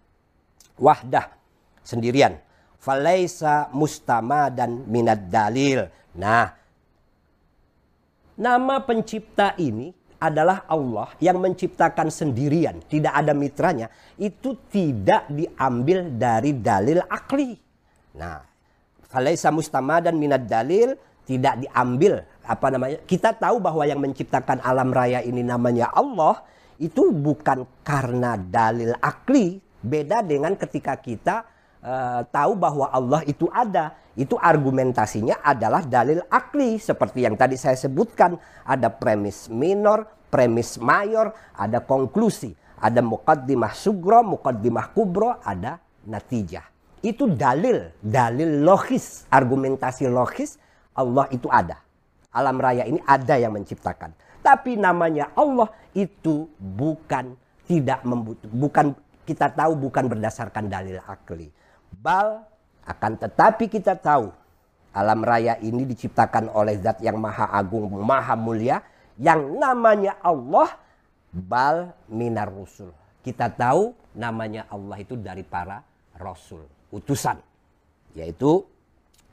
Wahdah 0.74 1.30
sendirian. 1.86 2.34
Falaisa 2.82 3.70
mustama 3.70 4.50
dan 4.50 4.90
minad 4.90 5.30
dalil. 5.30 5.86
Nah, 6.18 6.50
nama 8.34 8.82
pencipta 8.82 9.54
ini 9.62 9.94
adalah 10.24 10.64
Allah 10.64 11.12
yang 11.20 11.36
menciptakan 11.36 12.08
sendirian, 12.08 12.80
tidak 12.88 13.12
ada 13.12 13.36
mitranya, 13.36 13.92
itu 14.16 14.56
tidak 14.72 15.28
diambil 15.28 16.08
dari 16.16 16.56
dalil 16.56 17.04
akli. 17.04 17.52
Nah, 18.16 18.40
falaisa 19.12 19.52
mustama 19.52 20.00
dan 20.00 20.16
minad 20.16 20.48
dalil 20.48 20.96
tidak 21.28 21.60
diambil 21.60 22.24
apa 22.44 22.66
namanya 22.68 22.98
kita 23.08 23.32
tahu 23.32 23.56
bahwa 23.60 23.84
yang 23.88 24.00
menciptakan 24.00 24.60
alam 24.60 24.92
raya 24.92 25.24
ini 25.24 25.40
namanya 25.40 25.88
Allah 25.92 26.44
itu 26.76 27.08
bukan 27.14 27.64
karena 27.80 28.36
dalil 28.36 28.92
akli 29.00 29.56
beda 29.80 30.20
dengan 30.20 30.52
ketika 30.56 30.96
kita 31.00 31.48
uh, 31.84 32.24
tahu 32.32 32.56
bahwa 32.56 32.88
Allah 32.88 33.20
itu 33.28 33.46
ada. 33.52 33.94
Itu 34.16 34.40
argumentasinya 34.40 35.44
adalah 35.44 35.84
dalil 35.84 36.24
akli. 36.32 36.80
Seperti 36.80 37.28
yang 37.28 37.36
tadi 37.36 37.60
saya 37.60 37.76
sebutkan 37.76 38.40
ada 38.64 38.88
premis 38.88 39.52
minor 39.52 40.08
premis 40.34 40.82
mayor 40.82 41.30
ada 41.54 41.78
konklusi. 41.78 42.56
Ada 42.82 42.98
mukaddimah 43.00 43.70
sugro 43.70 44.26
mukaddimah 44.26 44.90
kubro 44.90 45.38
ada 45.38 45.78
natijah. 46.10 46.66
Itu 47.04 47.30
dalil 47.30 47.94
dalil 48.02 48.64
logis 48.64 49.28
argumentasi 49.30 50.10
logis 50.10 50.58
Allah 50.98 51.30
itu 51.30 51.46
ada. 51.46 51.78
Alam 52.34 52.58
raya 52.58 52.82
ini 52.82 52.98
ada 53.06 53.38
yang 53.38 53.54
menciptakan. 53.54 54.10
Tapi 54.42 54.74
namanya 54.74 55.30
Allah 55.38 55.70
itu 55.94 56.50
bukan 56.58 57.38
tidak 57.64 58.04
membutuh, 58.04 58.50
bukan 58.50 58.92
kita 59.24 59.48
tahu 59.54 59.88
bukan 59.88 60.04
berdasarkan 60.10 60.68
dalil 60.68 61.00
akli. 61.06 61.48
Bal 62.04 62.44
akan 62.84 63.12
tetapi 63.16 63.72
kita 63.72 63.96
tahu 63.96 64.28
alam 64.92 65.24
raya 65.24 65.56
ini 65.64 65.88
diciptakan 65.88 66.52
oleh 66.52 66.76
zat 66.78 67.00
yang 67.00 67.16
maha 67.16 67.48
agung, 67.48 67.88
maha 67.88 68.36
mulia 68.36 68.84
yang 69.16 69.56
namanya 69.56 70.20
Allah 70.20 70.68
bal 71.32 71.96
minar 72.12 72.52
rusul. 72.52 72.92
Kita 73.24 73.48
tahu 73.48 73.90
namanya 74.20 74.68
Allah 74.68 75.00
itu 75.00 75.16
dari 75.16 75.42
para 75.42 75.80
rasul, 76.20 76.62
utusan. 76.92 77.40
Yaitu 78.14 78.62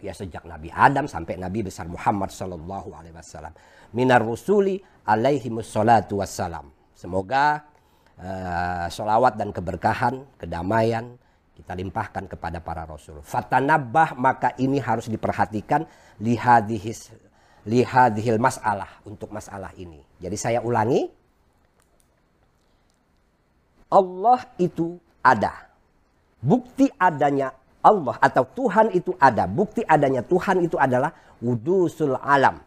ya 0.01 0.15
sejak 0.15 0.47
Nabi 0.49 0.73
Adam 0.73 1.05
sampai 1.05 1.37
Nabi 1.37 1.67
besar 1.67 1.85
Muhammad 1.85 2.33
sallallahu 2.33 2.89
alaihi 2.97 3.13
wasallam. 3.13 3.53
Minar 3.93 4.25
rusuli 4.25 4.81
alaihi 5.05 5.51
wassalam. 5.53 6.71
Semoga 6.97 7.61
uh, 8.17 8.87
solawat 8.89 9.37
dan 9.37 9.53
keberkahan, 9.53 10.25
kedamaian 10.41 11.20
kita 11.61 11.77
limpahkan 11.77 12.25
kepada 12.25 12.57
para 12.57 12.83
rasul. 12.89 13.21
Fatanabah 13.21 14.17
maka 14.17 14.57
ini 14.57 14.81
harus 14.81 15.05
diperhatikan 15.05 15.85
lihadihis 16.17 17.13
lihadihil 17.65 18.41
masalah 18.41 18.89
untuk 19.05 19.29
masalah 19.29 19.69
ini. 19.77 20.01
Jadi 20.17 20.37
saya 20.37 20.59
ulangi. 20.65 21.05
Allah 23.91 24.39
itu 24.55 24.95
ada. 25.19 25.67
Bukti 26.41 26.89
adanya 26.97 27.53
Allah 27.83 28.17
atau 28.17 28.47
Tuhan 28.47 28.95
itu 28.95 29.13
ada. 29.19 29.45
Bukti 29.45 29.83
adanya 29.85 30.23
Tuhan 30.25 30.63
itu 30.63 30.79
adalah 30.79 31.11
wudusul 31.43 32.17
alam. 32.17 32.57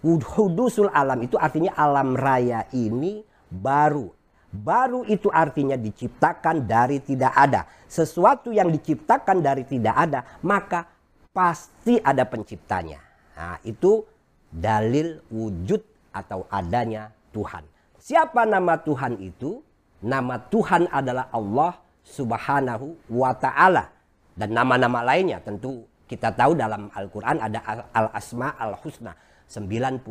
Wudusul 0.00 0.88
alam 0.88 1.20
itu 1.20 1.36
artinya 1.36 1.76
alam 1.76 2.16
raya 2.16 2.64
ini 2.72 3.20
baru. 3.50 4.08
Baru 4.50 5.06
itu 5.06 5.30
artinya 5.30 5.78
diciptakan 5.78 6.66
dari 6.66 6.98
tidak 6.98 7.30
ada. 7.38 7.70
Sesuatu 7.86 8.50
yang 8.50 8.70
diciptakan 8.74 9.38
dari 9.38 9.62
tidak 9.62 9.94
ada, 9.94 10.20
maka 10.42 10.90
pasti 11.30 12.02
ada 12.02 12.26
penciptanya. 12.26 12.98
Nah, 13.38 13.62
itu 13.62 14.02
dalil 14.50 15.22
wujud 15.30 15.80
atau 16.10 16.50
adanya 16.50 17.14
Tuhan. 17.30 17.62
Siapa 18.02 18.42
nama 18.42 18.74
Tuhan 18.82 19.22
itu? 19.22 19.62
Nama 20.02 20.40
Tuhan 20.50 20.90
adalah 20.90 21.30
Allah 21.30 21.78
Subhanahu 22.02 23.12
wa 23.12 23.30
taala 23.36 23.92
dan 24.34 24.50
nama-nama 24.56 25.04
lainnya 25.04 25.38
tentu 25.44 25.84
kita 26.10 26.34
tahu 26.34 26.58
dalam 26.58 26.90
Al-Quran 26.90 27.38
ada 27.38 27.60
Al-Asma 27.94 28.58
Al-Husna. 28.58 29.14
99 29.50 30.06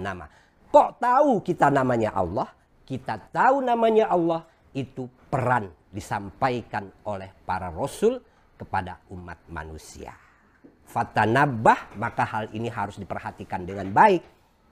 nama. 0.00 0.24
Kok 0.72 0.88
tahu 0.96 1.44
kita 1.44 1.68
namanya 1.68 2.12
Allah? 2.16 2.48
Kita 2.88 3.20
tahu 3.20 3.60
namanya 3.60 4.08
Allah 4.08 4.48
itu 4.72 5.04
peran 5.28 5.68
disampaikan 5.92 6.88
oleh 7.04 7.28
para 7.44 7.68
rasul 7.68 8.16
kepada 8.56 9.04
umat 9.12 9.44
manusia. 9.52 10.16
Fatanabah 10.88 12.00
maka 12.00 12.24
hal 12.24 12.44
ini 12.56 12.72
harus 12.72 12.96
diperhatikan 12.96 13.68
dengan 13.68 13.92
baik. 13.92 14.24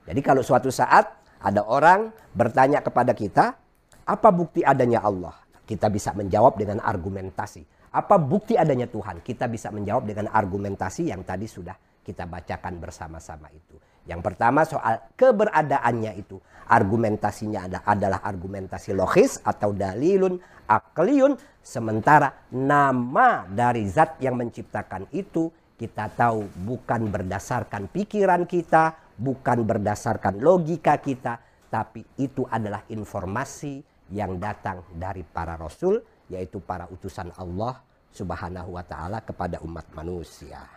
Jadi 0.09 0.17
kalau 0.25 0.41
suatu 0.41 0.73
saat 0.73 1.05
ada 1.45 1.61
orang 1.69 2.09
bertanya 2.33 2.81
kepada 2.81 3.13
kita, 3.13 3.53
apa 4.01 4.29
bukti 4.33 4.65
adanya 4.65 5.05
Allah? 5.05 5.37
Kita 5.69 5.85
bisa 5.93 6.09
menjawab 6.17 6.57
dengan 6.57 6.81
argumentasi. 6.81 7.61
Apa 7.93 8.17
bukti 8.17 8.57
adanya 8.57 8.89
Tuhan? 8.89 9.21
Kita 9.21 9.45
bisa 9.45 9.69
menjawab 9.69 10.09
dengan 10.09 10.33
argumentasi 10.33 11.13
yang 11.13 11.21
tadi 11.21 11.45
sudah 11.45 11.77
kita 12.07 12.23
bacakan 12.23 12.79
bersama-sama 12.79 13.51
itu. 13.51 13.75
Yang 14.07 14.21
pertama 14.23 14.63
soal 14.63 15.03
keberadaannya 15.19 16.15
itu. 16.15 16.39
Argumentasinya 16.71 17.67
ada, 17.67 17.79
adalah 17.83 18.23
argumentasi 18.23 18.95
logis 18.95 19.43
atau 19.43 19.75
dalilun 19.75 20.39
akliun. 20.63 21.35
Sementara 21.59 22.47
nama 22.55 23.43
dari 23.43 23.83
zat 23.91 24.15
yang 24.23 24.39
menciptakan 24.39 25.11
itu 25.11 25.51
kita 25.75 26.07
tahu 26.15 26.47
bukan 26.63 27.11
berdasarkan 27.11 27.91
pikiran 27.91 28.47
kita, 28.47 28.95
bukan 29.19 29.67
berdasarkan 29.67 30.39
logika 30.39 30.95
kita, 31.03 31.43
tapi 31.67 32.07
itu 32.15 32.47
adalah 32.47 32.87
informasi 32.87 33.83
yang 34.15 34.39
datang 34.39 34.87
dari 34.95 35.27
para 35.27 35.59
rasul, 35.59 35.99
yaitu 36.31 36.63
para 36.63 36.87
utusan 36.87 37.35
Allah 37.35 37.83
Subhanahu 38.15 38.79
wa 38.79 38.83
Ta'ala 38.87 39.19
kepada 39.21 39.59
umat 39.61 39.91
manusia. 39.91 40.76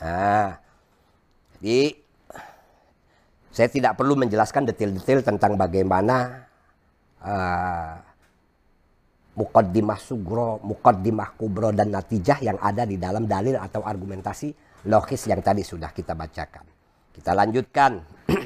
Nah, 0.00 0.56
jadi 1.60 1.92
saya 3.50 3.68
tidak 3.68 3.98
perlu 3.98 4.16
menjelaskan 4.16 4.64
detail-detail 4.70 5.20
tentang 5.26 5.58
bagaimana 5.58 6.46
uh, 7.20 7.94
mukaddimah 9.36 9.98
sugro, 10.00 10.62
mukaddimah 10.64 11.36
kubro 11.36 11.74
dan 11.74 11.92
natijah 11.92 12.38
yang 12.40 12.58
ada 12.62 12.86
di 12.86 12.96
dalam 12.96 13.26
dalil 13.26 13.58
atau 13.58 13.84
argumentasi 13.84 14.54
logis 14.88 15.28
yang 15.28 15.44
tadi 15.44 15.66
sudah 15.66 15.92
kita 15.92 16.16
bacakan. 16.16 16.64
Kita 17.12 17.34
lanjutkan. 17.36 18.00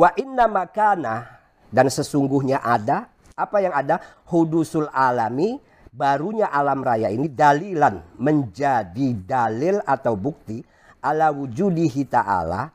Wa 0.00 0.10
inna 0.18 0.44
makana 0.48 1.40
dan 1.72 1.88
sesungguhnya 1.88 2.60
ada 2.60 3.08
apa 3.36 3.60
yang 3.60 3.72
ada 3.76 4.00
hudusul 4.32 4.88
alami 4.92 5.60
barunya 5.96 6.52
alam 6.52 6.84
raya 6.84 7.08
ini 7.08 7.32
dalilan 7.32 8.20
menjadi 8.20 9.16
dalil 9.16 9.80
atau 9.80 10.12
bukti 10.12 10.60
ala 11.00 11.32
wujudihi 11.32 12.04
ta'ala 12.04 12.68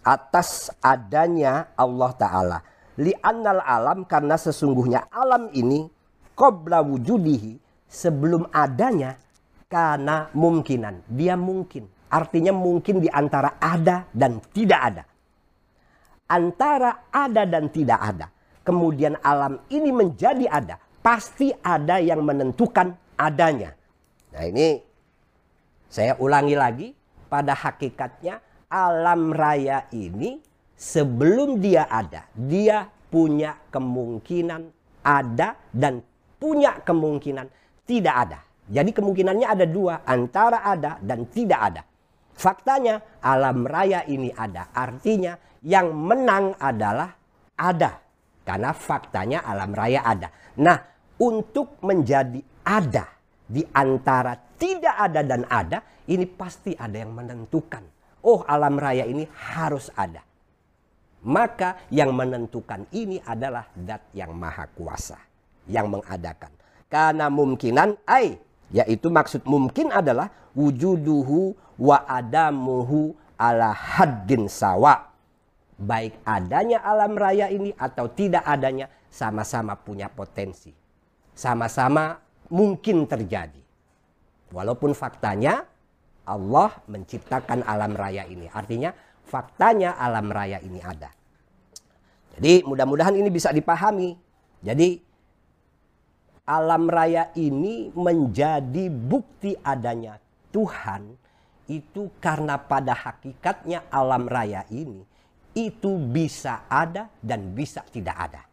atas 0.00 0.72
adanya 0.80 1.76
Allah 1.76 2.10
Ta'ala. 2.16 2.58
Li'annal 2.96 3.60
alam 3.60 4.08
karena 4.08 4.40
sesungguhnya 4.40 5.12
alam 5.12 5.52
ini 5.52 5.84
qabla 6.32 6.80
wujudihi 6.80 7.60
sebelum 7.86 8.48
adanya 8.48 9.20
karena 9.68 10.32
mungkinan. 10.32 11.12
Dia 11.12 11.36
mungkin. 11.36 11.88
Artinya 12.12 12.52
mungkin 12.52 13.00
di 13.00 13.08
antara 13.08 13.56
ada 13.56 14.04
dan 14.12 14.40
tidak 14.52 14.80
ada. 14.80 15.02
Antara 16.28 17.08
ada 17.08 17.48
dan 17.48 17.72
tidak 17.72 18.00
ada. 18.00 18.26
Kemudian 18.60 19.16
alam 19.24 19.64
ini 19.72 19.88
menjadi 19.90 20.44
ada 20.46 20.76
pasti 21.02 21.50
ada 21.50 21.98
yang 21.98 22.22
menentukan 22.22 22.94
adanya. 23.18 23.74
Nah 24.32 24.44
ini 24.48 24.80
saya 25.92 26.16
ulangi 26.16 26.56
lagi, 26.56 26.88
pada 27.28 27.52
hakikatnya 27.52 28.40
alam 28.72 29.34
raya 29.34 29.84
ini 29.92 30.40
sebelum 30.72 31.60
dia 31.60 31.84
ada, 31.90 32.24
dia 32.32 32.88
punya 33.12 33.60
kemungkinan 33.68 34.72
ada 35.04 35.58
dan 35.68 36.00
punya 36.40 36.80
kemungkinan 36.80 37.46
tidak 37.84 38.14
ada. 38.28 38.40
Jadi 38.72 38.90
kemungkinannya 38.94 39.44
ada 39.44 39.66
dua, 39.68 40.00
antara 40.06 40.64
ada 40.64 40.96
dan 41.02 41.28
tidak 41.28 41.60
ada. 41.60 41.82
Faktanya 42.32 43.20
alam 43.20 43.68
raya 43.68 44.08
ini 44.08 44.32
ada, 44.32 44.72
artinya 44.72 45.36
yang 45.60 45.92
menang 45.92 46.56
adalah 46.56 47.12
ada. 47.58 48.00
Karena 48.42 48.74
faktanya 48.74 49.44
alam 49.44 49.70
raya 49.70 50.02
ada. 50.02 50.32
Nah 50.58 50.91
untuk 51.22 51.78
menjadi 51.86 52.42
ada 52.66 53.06
di 53.46 53.62
antara 53.70 54.34
tidak 54.58 54.94
ada 54.98 55.20
dan 55.22 55.46
ada, 55.46 55.78
ini 56.10 56.26
pasti 56.26 56.74
ada 56.74 56.98
yang 56.98 57.14
menentukan. 57.14 57.86
Oh, 58.26 58.42
alam 58.46 58.78
raya 58.78 59.06
ini 59.06 59.26
harus 59.54 59.90
ada. 59.94 60.22
Maka 61.22 61.86
yang 61.94 62.10
menentukan 62.10 62.90
ini 62.90 63.22
adalah 63.22 63.70
dat 63.78 64.10
yang 64.10 64.34
maha 64.34 64.66
kuasa. 64.74 65.18
Yang 65.70 65.98
mengadakan. 65.98 66.50
Karena 66.90 67.30
mungkinan, 67.30 68.02
ay, 68.06 68.38
yaitu 68.74 69.06
maksud 69.06 69.46
mungkin 69.46 69.94
adalah 69.94 70.30
wujuduhu 70.58 71.54
wa 71.78 72.02
adamuhu 72.06 73.14
ala 73.38 73.70
haddin 73.70 74.50
sawa. 74.50 75.10
Baik 75.78 76.18
adanya 76.26 76.82
alam 76.82 77.14
raya 77.14 77.50
ini 77.50 77.74
atau 77.74 78.10
tidak 78.10 78.42
adanya 78.46 78.86
sama-sama 79.10 79.74
punya 79.74 80.06
potensi 80.06 80.81
sama-sama 81.32 82.20
mungkin 82.52 83.08
terjadi. 83.08 83.60
Walaupun 84.52 84.92
faktanya 84.92 85.64
Allah 86.28 86.70
menciptakan 86.86 87.64
alam 87.64 87.96
raya 87.96 88.28
ini. 88.28 88.46
Artinya 88.52 88.92
faktanya 89.24 89.96
alam 89.96 90.28
raya 90.28 90.60
ini 90.60 90.78
ada. 90.78 91.08
Jadi 92.36 92.64
mudah-mudahan 92.68 93.16
ini 93.16 93.28
bisa 93.32 93.48
dipahami. 93.50 94.16
Jadi 94.60 95.00
alam 96.46 96.86
raya 96.86 97.32
ini 97.38 97.88
menjadi 97.96 98.92
bukti 98.92 99.56
adanya 99.64 100.20
Tuhan 100.52 101.16
itu 101.70 102.12
karena 102.20 102.60
pada 102.60 102.92
hakikatnya 102.92 103.88
alam 103.88 104.28
raya 104.28 104.66
ini 104.68 105.06
itu 105.56 105.96
bisa 105.96 106.68
ada 106.68 107.08
dan 107.22 107.56
bisa 107.56 107.84
tidak 107.88 108.16
ada 108.18 108.51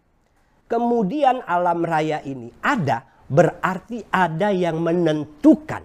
kemudian 0.69 1.41
alam 1.49 1.81
raya 1.81 2.21
ini 2.21 2.53
ada, 2.61 3.03
berarti 3.25 4.05
ada 4.13 4.53
yang 4.53 4.79
menentukan, 4.79 5.83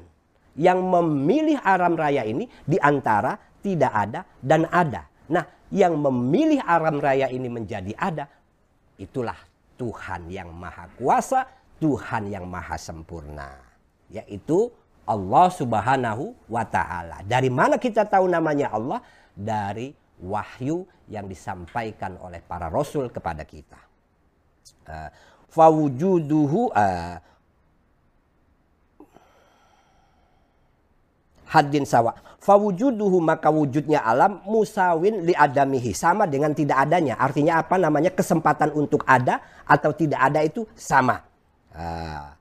yang 0.55 0.85
memilih 0.85 1.59
alam 1.64 1.97
raya 1.97 2.23
ini 2.23 2.47
di 2.62 2.77
antara 2.79 3.35
tidak 3.64 3.90
ada 3.90 4.20
dan 4.38 4.68
ada. 4.68 5.09
Nah, 5.33 5.42
yang 5.73 5.97
memilih 5.97 6.61
alam 6.62 7.01
raya 7.01 7.33
ini 7.33 7.49
menjadi 7.49 7.97
ada, 7.97 8.29
itulah 9.01 9.37
Tuhan 9.81 10.31
yang 10.31 10.53
maha 10.53 10.87
kuasa, 10.94 11.49
Tuhan 11.81 12.31
yang 12.31 12.47
maha 12.47 12.79
sempurna. 12.79 13.59
Yaitu 14.12 14.70
Allah 15.05 15.53
subhanahu 15.53 16.33
wa 16.49 16.64
ta'ala. 16.64 17.25
Dari 17.25 17.53
mana 17.53 17.77
kita 17.77 18.09
tahu 18.09 18.31
namanya 18.31 18.73
Allah? 18.73 19.05
Dari 19.35 19.92
wahyu 20.23 20.88
yang 21.11 21.29
disampaikan 21.29 22.16
oleh 22.23 22.40
para 22.40 22.73
rasul 22.73 23.12
kepada 23.12 23.44
kita. 23.44 23.84
Uh, 24.85 25.09
fawujuduhu 25.49 26.73
uh, 26.75 27.16
hadin 31.49 31.87
sawa. 31.87 32.18
Fawujuduhu 32.44 33.25
maka 33.25 33.49
wujudnya 33.49 34.05
alam 34.05 34.44
musawin 34.44 35.25
li 35.25 35.33
adamihi. 35.33 35.97
Sama 35.97 36.29
dengan 36.29 36.53
tidak 36.53 36.85
adanya. 36.85 37.16
Artinya 37.16 37.64
apa 37.64 37.81
namanya 37.81 38.12
kesempatan 38.12 38.75
untuk 38.77 39.01
ada 39.09 39.40
atau 39.64 39.97
tidak 39.97 40.20
ada 40.20 40.44
itu 40.44 40.68
sama. 40.77 41.25
Uh, 41.73 42.35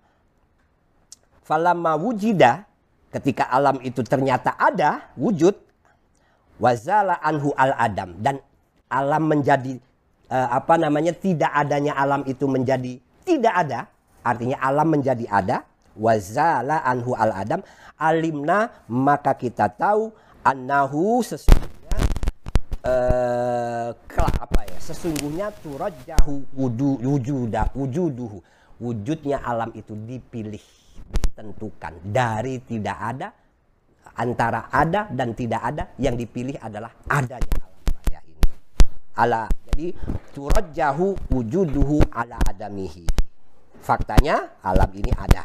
Falamma 1.44 2.00
wujida 2.00 2.64
ketika 3.12 3.52
alam 3.52 3.78
itu 3.84 4.00
ternyata 4.02 4.56
ada 4.56 5.12
wujud 5.20 5.54
wazala 6.58 7.20
anhu 7.20 7.52
al 7.60 7.76
adam 7.76 8.16
dan 8.24 8.40
alam 8.88 9.28
menjadi 9.28 9.78
uh, 10.30 10.50
apa 10.54 10.76
namanya 10.78 11.12
tidak 11.16 11.52
adanya 11.52 11.96
alam 11.98 12.24
itu 12.28 12.46
menjadi 12.46 13.00
tidak 13.24 13.54
ada, 13.56 13.80
artinya 14.24 14.60
alam 14.60 14.88
menjadi 14.92 15.26
ada, 15.32 15.64
wazala 15.96 16.84
anhu 16.84 17.16
al 17.16 17.32
adam, 17.32 17.64
alimna 17.96 18.84
maka 18.92 19.34
kita 19.34 19.72
tahu 19.72 20.12
annahu 20.44 21.24
sesungguhnya 21.24 21.98
uh, 22.84 23.96
apa 24.20 24.60
ya 24.68 24.80
sesungguhnya 24.84 25.48
turajjahu 25.64 26.52
wudu 26.52 27.00
wujuda 27.00 27.72
wujuduhu. 27.72 28.44
Wujudnya 28.84 29.40
alam 29.40 29.72
itu 29.80 29.96
dipilih 29.96 30.60
ditentukan. 31.08 32.04
Dari 32.04 32.60
tidak 32.68 32.98
ada 33.00 33.32
antara 34.20 34.68
ada 34.68 35.08
dan 35.08 35.32
tidak 35.32 35.62
ada 35.64 35.84
yang 35.96 36.20
dipilih 36.20 36.60
adalah 36.60 36.92
adanya 37.08 37.64
alam 37.64 37.80
raya 37.96 38.20
ini. 38.28 38.44
Ala 39.16 39.48
jadi 39.74 39.90
turajjahu 40.38 41.34
wujuduhu 41.34 42.06
ala 42.14 42.38
adamihi. 42.46 43.10
Faktanya 43.82 44.54
alam 44.62 44.94
ini 44.94 45.10
ada. 45.18 45.42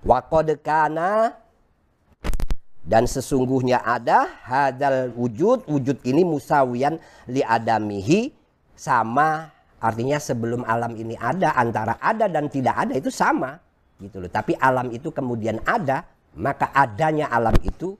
Wa 0.00 0.24
kana 0.64 1.36
dan 2.80 3.04
sesungguhnya 3.04 3.84
ada 3.84 4.24
hadal 4.48 5.12
wujud 5.12 5.68
wujud 5.68 6.00
ini 6.08 6.24
musawiyan 6.24 6.96
li 7.28 7.44
adamihi 7.44 8.32
sama 8.72 9.52
Artinya 9.78 10.18
sebelum 10.18 10.66
alam 10.66 10.98
ini 10.98 11.14
ada 11.14 11.54
antara 11.54 12.02
ada 12.02 12.26
dan 12.26 12.50
tidak 12.50 12.74
ada 12.74 12.98
itu 12.98 13.14
sama 13.14 13.54
gitu 14.02 14.18
loh. 14.18 14.30
Tapi 14.30 14.58
alam 14.58 14.90
itu 14.90 15.14
kemudian 15.14 15.62
ada, 15.62 16.02
maka 16.34 16.74
adanya 16.74 17.30
alam 17.30 17.54
itu 17.62 17.94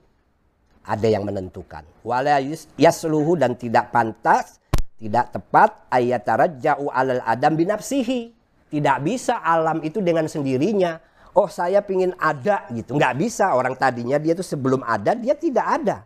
ada 0.83 1.07
yang 1.07 1.23
menentukan. 1.23 1.87
Wala 2.03 2.43
yasluhu 2.75 3.39
dan 3.39 3.55
tidak 3.55 3.95
pantas, 3.95 4.58
tidak 4.99 5.31
tepat 5.31 5.87
ayat 5.89 6.27
jauh 6.59 6.91
alal 6.91 7.23
adam 7.23 7.55
binafsihi. 7.55 8.35
Tidak 8.69 8.97
bisa 9.01 9.41
alam 9.41 9.81
itu 9.81 9.97
dengan 9.97 10.29
sendirinya. 10.29 11.01
Oh 11.33 11.49
saya 11.49 11.81
pingin 11.81 12.13
ada 12.21 12.69
gitu. 12.69 12.93
Nggak 12.93 13.15
bisa 13.17 13.57
orang 13.57 13.73
tadinya 13.73 14.21
dia 14.21 14.37
tuh 14.37 14.45
sebelum 14.45 14.85
ada 14.85 15.17
dia 15.17 15.33
tidak 15.33 15.65
ada. 15.65 15.97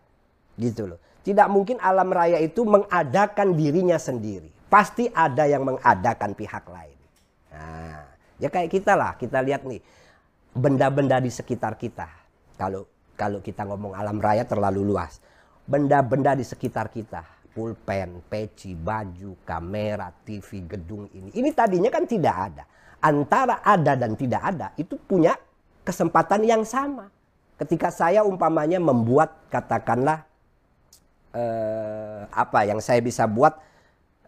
Gitu 0.56 0.88
loh. 0.88 1.00
Tidak 1.26 1.48
mungkin 1.52 1.82
alam 1.84 2.08
raya 2.08 2.40
itu 2.40 2.64
mengadakan 2.64 3.58
dirinya 3.58 4.00
sendiri 4.00 4.54
pasti 4.74 5.06
ada 5.14 5.46
yang 5.46 5.62
mengadakan 5.70 6.34
pihak 6.34 6.66
lain. 6.66 6.98
Nah, 7.54 8.10
ya 8.42 8.50
kayak 8.50 8.74
kita 8.74 8.98
lah, 8.98 9.14
kita 9.22 9.38
lihat 9.46 9.70
nih 9.70 9.78
benda-benda 10.58 11.22
di 11.22 11.30
sekitar 11.30 11.78
kita. 11.78 12.10
Kalau 12.58 12.90
kalau 13.14 13.38
kita 13.46 13.70
ngomong 13.70 13.94
alam 13.94 14.18
raya 14.18 14.42
terlalu 14.50 14.82
luas. 14.82 15.22
Benda-benda 15.64 16.34
di 16.36 16.44
sekitar 16.44 16.90
kita, 16.90 17.24
pulpen, 17.54 18.26
peci, 18.26 18.74
baju, 18.74 19.38
kamera, 19.46 20.10
TV, 20.26 20.66
gedung 20.66 21.06
ini. 21.14 21.30
Ini 21.38 21.50
tadinya 21.54 21.94
kan 21.94 22.04
tidak 22.10 22.36
ada. 22.36 22.64
Antara 23.00 23.62
ada 23.62 23.94
dan 23.94 24.18
tidak 24.18 24.42
ada 24.42 24.68
itu 24.76 24.98
punya 24.98 25.38
kesempatan 25.86 26.42
yang 26.44 26.66
sama. 26.66 27.14
Ketika 27.56 27.94
saya 27.94 28.26
umpamanya 28.26 28.82
membuat 28.82 29.38
katakanlah 29.54 30.26
eh, 31.34 32.22
apa 32.34 32.60
yang 32.66 32.82
saya 32.82 33.02
bisa 33.02 33.30
buat 33.30 33.54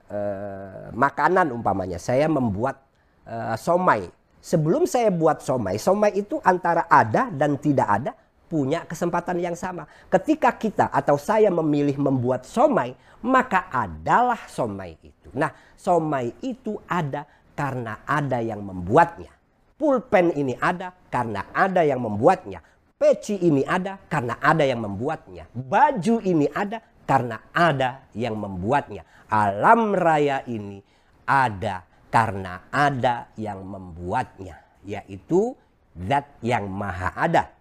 eh, 0.09 0.93
makanan 0.93 1.49
umpamanya 1.53 1.97
saya 1.97 2.29
membuat 2.29 2.81
eh, 3.25 3.55
somai 3.57 4.09
sebelum 4.41 4.85
saya 4.85 5.09
buat 5.09 5.41
somai 5.41 5.81
somai 5.81 6.13
itu 6.13 6.37
antara 6.45 6.85
ada 6.85 7.33
dan 7.33 7.57
tidak 7.57 7.87
ada 7.89 8.11
punya 8.55 8.87
kesempatan 8.87 9.35
yang 9.43 9.59
sama. 9.59 9.83
Ketika 10.07 10.55
kita 10.55 10.87
atau 10.87 11.19
saya 11.19 11.51
memilih 11.51 11.99
membuat 11.99 12.47
somai 12.47 12.95
maka 13.19 13.67
adalah 13.67 14.47
somai 14.47 14.95
itu. 15.03 15.27
Nah 15.35 15.51
somai 15.75 16.31
itu 16.39 16.79
ada 16.87 17.27
karena 17.51 18.07
ada 18.07 18.39
yang 18.39 18.63
membuatnya. 18.63 19.35
Pulpen 19.75 20.31
ini 20.39 20.55
ada 20.55 20.95
karena 21.11 21.51
ada 21.51 21.83
yang 21.83 21.99
membuatnya. 21.99 22.63
Peci 22.95 23.43
ini 23.43 23.59
ada 23.67 23.99
karena 24.07 24.39
ada 24.39 24.63
yang 24.63 24.79
membuatnya. 24.79 25.51
Baju 25.51 26.23
ini 26.23 26.47
ada 26.47 26.79
karena 27.03 27.43
ada 27.51 28.07
yang 28.15 28.39
membuatnya. 28.39 29.03
Alam 29.27 29.91
raya 29.91 30.47
ini 30.47 30.79
ada 31.27 31.83
karena 32.07 32.71
ada 32.71 33.27
yang 33.35 33.67
membuatnya, 33.67 34.63
yaitu 34.87 35.51
zat 35.95 36.39
yang 36.39 36.71
maha 36.71 37.11
ada, 37.11 37.51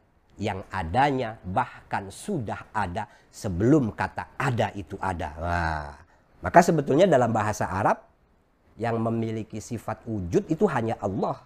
yang 0.40 0.66
adanya 0.70 1.38
bahkan 1.46 2.10
sudah 2.10 2.70
ada 2.74 3.06
sebelum 3.30 3.94
kata 3.94 4.34
ada 4.38 4.74
itu 4.74 4.98
ada. 4.98 5.30
Wah, 5.38 5.94
maka 6.42 6.58
sebetulnya 6.62 7.06
dalam 7.06 7.30
bahasa 7.30 7.70
Arab 7.70 8.02
yang 8.74 8.98
memiliki 8.98 9.62
sifat 9.62 10.02
wujud 10.06 10.50
itu 10.50 10.64
hanya 10.66 10.98
Allah. 10.98 11.38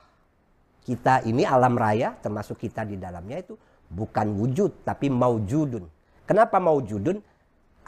Kita 0.84 1.20
ini 1.28 1.44
alam 1.44 1.76
raya 1.76 2.16
termasuk 2.16 2.64
kita 2.64 2.88
di 2.88 2.96
dalamnya 2.96 3.44
itu 3.44 3.54
bukan 3.92 4.32
wujud 4.32 4.84
tapi 4.88 5.12
maujudun. 5.12 5.84
Kenapa 6.24 6.56
maujudun? 6.56 7.20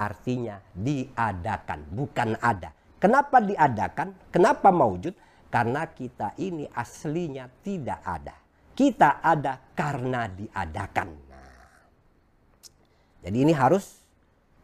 artinya 0.00 0.56
diadakan, 0.72 1.84
bukan 1.92 2.40
ada. 2.40 2.72
Kenapa 2.96 3.44
diadakan? 3.44 4.16
Kenapa 4.32 4.72
maujud? 4.72 5.12
Karena 5.52 5.84
kita 5.92 6.32
ini 6.40 6.64
aslinya 6.72 7.52
tidak 7.60 8.00
ada. 8.00 8.32
Kita 8.80 9.20
ada 9.20 9.60
karena 9.76 10.24
diadakan. 10.24 11.08
Nah, 11.28 11.68
jadi 13.20 13.36
ini 13.44 13.52
harus 13.52 14.00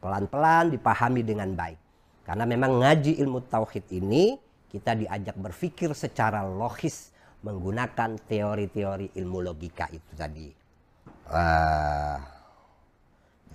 pelan-pelan 0.00 0.72
dipahami 0.72 1.20
dengan 1.20 1.52
baik. 1.52 1.76
Karena 2.24 2.48
memang 2.48 2.80
ngaji 2.80 3.20
ilmu 3.20 3.44
tauhid 3.44 3.92
ini 3.92 4.40
kita 4.72 4.96
diajak 4.96 5.36
berpikir 5.36 5.92
secara 5.92 6.40
logis 6.48 7.12
menggunakan 7.44 8.16
teori-teori 8.24 9.12
ilmu 9.20 9.52
logika 9.52 9.84
itu 9.92 10.10
tadi. 10.16 10.48
Uh, 11.28 12.16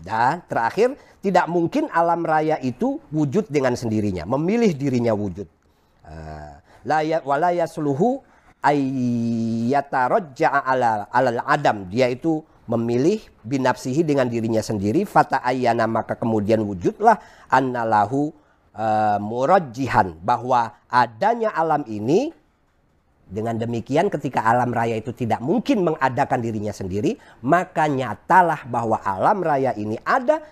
dan 0.06 0.46
terakhir, 0.46 0.94
tidak 1.26 1.46
mungkin 1.50 1.90
alam 1.90 2.22
raya 2.22 2.62
itu 2.62 3.02
wujud 3.10 3.50
dengan 3.50 3.74
sendirinya, 3.74 4.30
memilih 4.30 4.78
dirinya 4.78 5.14
wujud. 5.14 5.46
Eh, 6.06 6.54
walaya 7.26 7.66
suluhu 7.70 8.26
ayyatarajja'a 8.62 10.60
ala 10.66 11.10
alal 11.10 11.42
adam. 11.46 11.90
Dia 11.90 12.08
itu 12.10 12.46
memilih 12.70 13.20
binafsihi 13.44 14.06
dengan 14.06 14.30
dirinya 14.30 14.62
sendiri. 14.62 15.04
Fata 15.06 15.42
ayyana 15.44 15.90
maka 15.90 16.16
kemudian 16.16 16.62
wujudlah 16.64 17.18
annalahu 17.50 18.32
uh, 18.78 19.18
murajjihan. 19.20 20.14
Bahwa 20.22 20.74
adanya 20.88 21.52
alam 21.58 21.84
ini 21.90 22.32
dengan 23.32 23.56
demikian 23.56 24.12
ketika 24.12 24.44
alam 24.44 24.76
raya 24.76 25.00
itu 25.00 25.16
tidak 25.16 25.40
mungkin 25.40 25.88
mengadakan 25.88 26.44
dirinya 26.44 26.76
sendiri, 26.76 27.16
maka 27.40 27.88
nyatalah 27.88 28.68
bahwa 28.68 29.00
alam 29.00 29.40
raya 29.40 29.72
ini 29.80 29.96
ada 30.04 30.44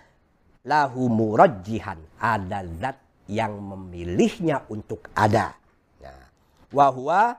lahu 0.63 1.12
murajjihan, 1.12 2.00
ada 2.15 2.63
zat 2.80 2.95
yang 3.28 3.60
memilihnya 3.60 4.63
untuk 4.72 5.12
ada. 5.12 5.54
Nah, 6.00 6.24
wahwa 6.72 7.36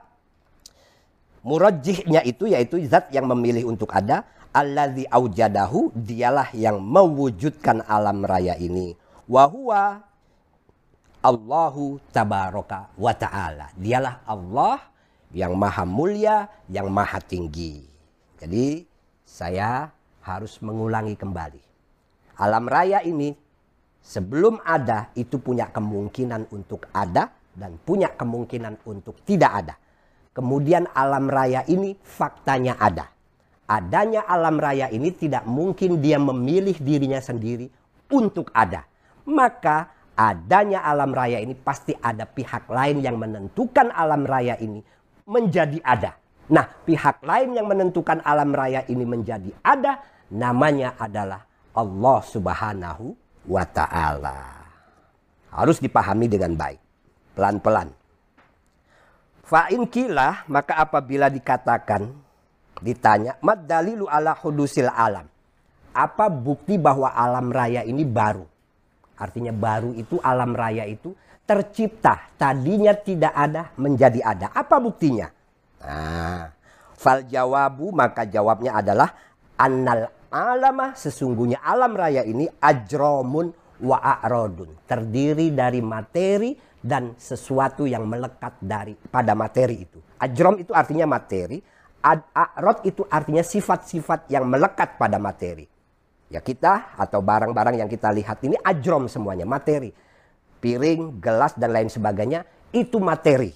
murajjihnya 1.44 2.24
itu 2.24 2.50
yaitu 2.50 2.80
zat 2.86 3.08
yang 3.12 3.28
memilih 3.28 3.68
untuk 3.70 3.92
ada, 3.92 4.24
alladzi 4.50 5.06
aujadahu, 5.08 5.94
dialah 5.94 6.50
yang 6.56 6.80
mewujudkan 6.82 7.84
alam 7.86 8.24
raya 8.26 8.56
ini. 8.58 8.96
Wahwa 9.30 10.02
Allahu 11.20 12.00
tabaraka 12.10 12.96
wa 12.96 13.12
ta'ala. 13.12 13.76
Dialah 13.76 14.24
Allah 14.24 14.80
yang 15.30 15.54
maha 15.54 15.84
mulia, 15.84 16.48
yang 16.66 16.88
maha 16.88 17.20
tinggi. 17.20 17.84
Jadi 18.40 18.82
saya 19.22 19.92
harus 20.24 20.58
mengulangi 20.64 21.14
kembali. 21.14 21.62
Alam 22.40 22.64
raya 22.66 23.04
ini 23.04 23.36
sebelum 24.00 24.64
ada 24.64 25.12
itu 25.12 25.36
punya 25.36 25.68
kemungkinan 25.68 26.48
untuk 26.56 26.88
ada 26.96 27.28
dan 27.52 27.76
punya 27.84 28.08
kemungkinan 28.16 28.80
untuk 28.88 29.20
tidak 29.28 29.52
ada. 29.52 29.74
Kemudian 30.30 30.86
alam 30.94 31.26
raya 31.26 31.66
ini 31.66 31.98
faktanya 31.98 32.78
ada. 32.78 33.10
Adanya 33.70 34.26
alam 34.26 34.58
raya 34.58 34.90
ini 34.90 35.14
tidak 35.14 35.46
mungkin 35.46 36.02
dia 36.02 36.18
memilih 36.18 36.74
dirinya 36.78 37.18
sendiri 37.18 37.70
untuk 38.10 38.50
ada. 38.54 38.86
Maka 39.26 39.90
adanya 40.14 40.82
alam 40.82 41.14
raya 41.14 41.38
ini 41.38 41.54
pasti 41.54 41.94
ada 41.98 42.26
pihak 42.26 42.66
lain 42.70 43.02
yang 43.02 43.18
menentukan 43.18 43.90
alam 43.94 44.26
raya 44.26 44.58
ini 44.58 44.82
menjadi 45.26 45.78
ada. 45.86 46.18
Nah, 46.50 46.66
pihak 46.66 47.22
lain 47.22 47.54
yang 47.54 47.70
menentukan 47.70 48.18
alam 48.26 48.50
raya 48.50 48.82
ini 48.90 49.06
menjadi 49.06 49.54
ada, 49.62 50.02
namanya 50.34 50.98
adalah 50.98 51.46
Allah 51.70 52.18
Subhanahu 52.26 53.14
wa 53.46 53.62
Ta'ala. 53.70 54.38
Harus 55.54 55.78
dipahami 55.78 56.26
dengan 56.26 56.58
baik, 56.58 56.82
pelan-pelan. 57.38 57.99
Fa'in 59.50 59.82
kilah, 59.90 60.46
maka 60.46 60.78
apabila 60.78 61.26
dikatakan, 61.26 62.06
ditanya, 62.78 63.34
mad 63.42 63.66
dalilu 63.66 64.06
ala 64.06 64.30
hudusil 64.38 64.86
alam. 64.86 65.26
Apa 65.90 66.30
bukti 66.30 66.78
bahwa 66.78 67.10
alam 67.10 67.50
raya 67.50 67.82
ini 67.82 68.06
baru? 68.06 68.46
Artinya 69.18 69.50
baru 69.50 69.90
itu 69.98 70.22
alam 70.22 70.54
raya 70.54 70.86
itu 70.86 71.10
tercipta. 71.42 72.30
Tadinya 72.38 72.94
tidak 72.94 73.34
ada 73.34 73.74
menjadi 73.74 74.22
ada. 74.22 74.46
Apa 74.54 74.78
buktinya? 74.78 75.26
Nah, 75.82 76.46
fal 76.94 77.26
jawabu 77.26 77.90
maka 77.90 78.22
jawabnya 78.30 78.78
adalah 78.78 79.10
annal 79.58 80.14
alama 80.30 80.94
sesungguhnya 80.94 81.58
alam 81.58 81.90
raya 81.98 82.22
ini 82.22 82.46
ajromun 82.46 83.50
wa 83.82 83.98
a'rodun. 83.98 84.86
Terdiri 84.86 85.50
dari 85.50 85.82
materi 85.82 86.54
dan 86.80 87.14
sesuatu 87.20 87.84
yang 87.84 88.08
melekat 88.08 88.56
dari 88.60 88.96
pada 88.96 89.36
materi 89.36 89.84
itu. 89.84 90.00
Ajrom 90.16 90.60
itu 90.60 90.72
artinya 90.72 91.06
materi. 91.06 91.60
A'rod 92.00 92.80
itu 92.88 93.04
artinya 93.12 93.44
sifat-sifat 93.44 94.32
yang 94.32 94.48
melekat 94.48 94.96
pada 94.96 95.20
materi. 95.20 95.68
Ya 96.32 96.40
kita 96.40 96.96
atau 96.96 97.20
barang-barang 97.20 97.76
yang 97.76 97.90
kita 97.92 98.08
lihat 98.08 98.40
ini 98.40 98.56
ajrom 98.64 99.04
semuanya, 99.04 99.44
materi 99.44 99.92
piring, 100.60 101.18
gelas 101.18 101.56
dan 101.56 101.72
lain 101.72 101.88
sebagainya 101.88 102.44
itu 102.70 103.00
materi. 103.00 103.50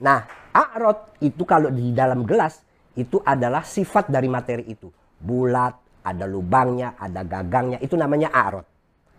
Nah, 0.00 0.22
a'rod 0.54 1.18
itu 1.20 1.42
kalau 1.42 1.68
di 1.68 1.90
dalam 1.92 2.22
gelas 2.22 2.62
itu 2.96 3.20
adalah 3.20 3.66
sifat 3.66 4.08
dari 4.08 4.30
materi 4.30 4.64
itu. 4.70 4.88
Bulat, 5.18 5.74
ada 6.06 6.24
lubangnya, 6.24 6.94
ada 6.96 7.26
gagangnya, 7.26 7.82
itu 7.82 7.98
namanya 7.98 8.30
a'rod. 8.32 8.64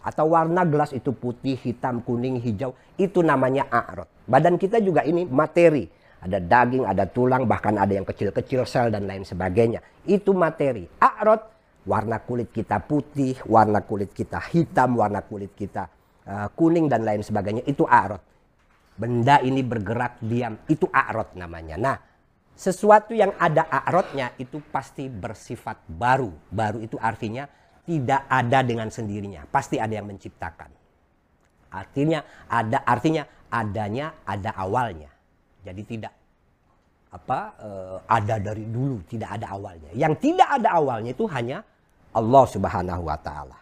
Atau 0.08 0.32
warna 0.32 0.64
gelas 0.64 0.96
itu 0.96 1.12
putih, 1.12 1.60
hitam, 1.60 2.00
kuning, 2.00 2.40
hijau. 2.40 2.72
Itu 2.96 3.20
namanya 3.20 3.68
a'rod. 3.68 4.08
Badan 4.24 4.56
kita 4.56 4.80
juga 4.80 5.04
ini 5.04 5.28
materi. 5.28 5.84
Ada 6.24 6.40
daging, 6.40 6.88
ada 6.88 7.04
tulang, 7.12 7.44
bahkan 7.44 7.76
ada 7.76 7.92
yang 7.92 8.08
kecil-kecil 8.08 8.64
sel 8.64 8.88
dan 8.88 9.04
lain 9.04 9.28
sebagainya. 9.28 9.84
Itu 10.08 10.32
materi. 10.32 10.88
A'rod, 10.96 11.44
warna 11.84 12.24
kulit 12.24 12.56
kita 12.56 12.80
putih, 12.80 13.36
warna 13.44 13.84
kulit 13.84 14.16
kita 14.16 14.40
hitam, 14.48 14.96
warna 14.96 15.20
kulit 15.28 15.52
kita 15.52 15.92
uh, 16.24 16.48
kuning 16.56 16.88
dan 16.88 17.04
lain 17.04 17.20
sebagainya. 17.20 17.68
Itu 17.68 17.84
a'rod. 17.84 18.24
Benda 18.96 19.44
ini 19.44 19.60
bergerak 19.60 20.24
diam. 20.24 20.56
Itu 20.72 20.88
a'rod 20.88 21.36
namanya. 21.36 21.76
Nah, 21.76 21.98
sesuatu 22.56 23.12
yang 23.12 23.36
ada 23.38 23.68
a'rodnya 23.68 24.34
itu 24.40 24.64
pasti 24.72 25.12
bersifat 25.12 25.84
baru. 25.86 26.32
Baru 26.50 26.80
itu 26.80 26.96
artinya 26.98 27.46
tidak 27.88 28.28
ada 28.28 28.60
dengan 28.68 28.92
sendirinya, 28.92 29.48
pasti 29.48 29.80
ada 29.80 29.96
yang 29.96 30.12
menciptakan. 30.12 30.68
Artinya 31.72 32.20
ada 32.52 32.84
artinya 32.84 33.24
adanya 33.48 34.12
ada 34.28 34.52
awalnya. 34.60 35.08
Jadi 35.64 35.82
tidak 35.88 36.14
apa 37.08 37.40
uh, 37.64 37.98
ada 38.04 38.44
dari 38.44 38.68
dulu, 38.68 39.00
tidak 39.08 39.40
ada 39.40 39.56
awalnya. 39.56 39.90
Yang 39.96 40.14
tidak 40.20 40.50
ada 40.60 40.70
awalnya 40.76 41.16
itu 41.16 41.24
hanya 41.32 41.64
Allah 42.12 42.44
Subhanahu 42.44 43.04
wa 43.08 43.18
taala. 43.24 43.58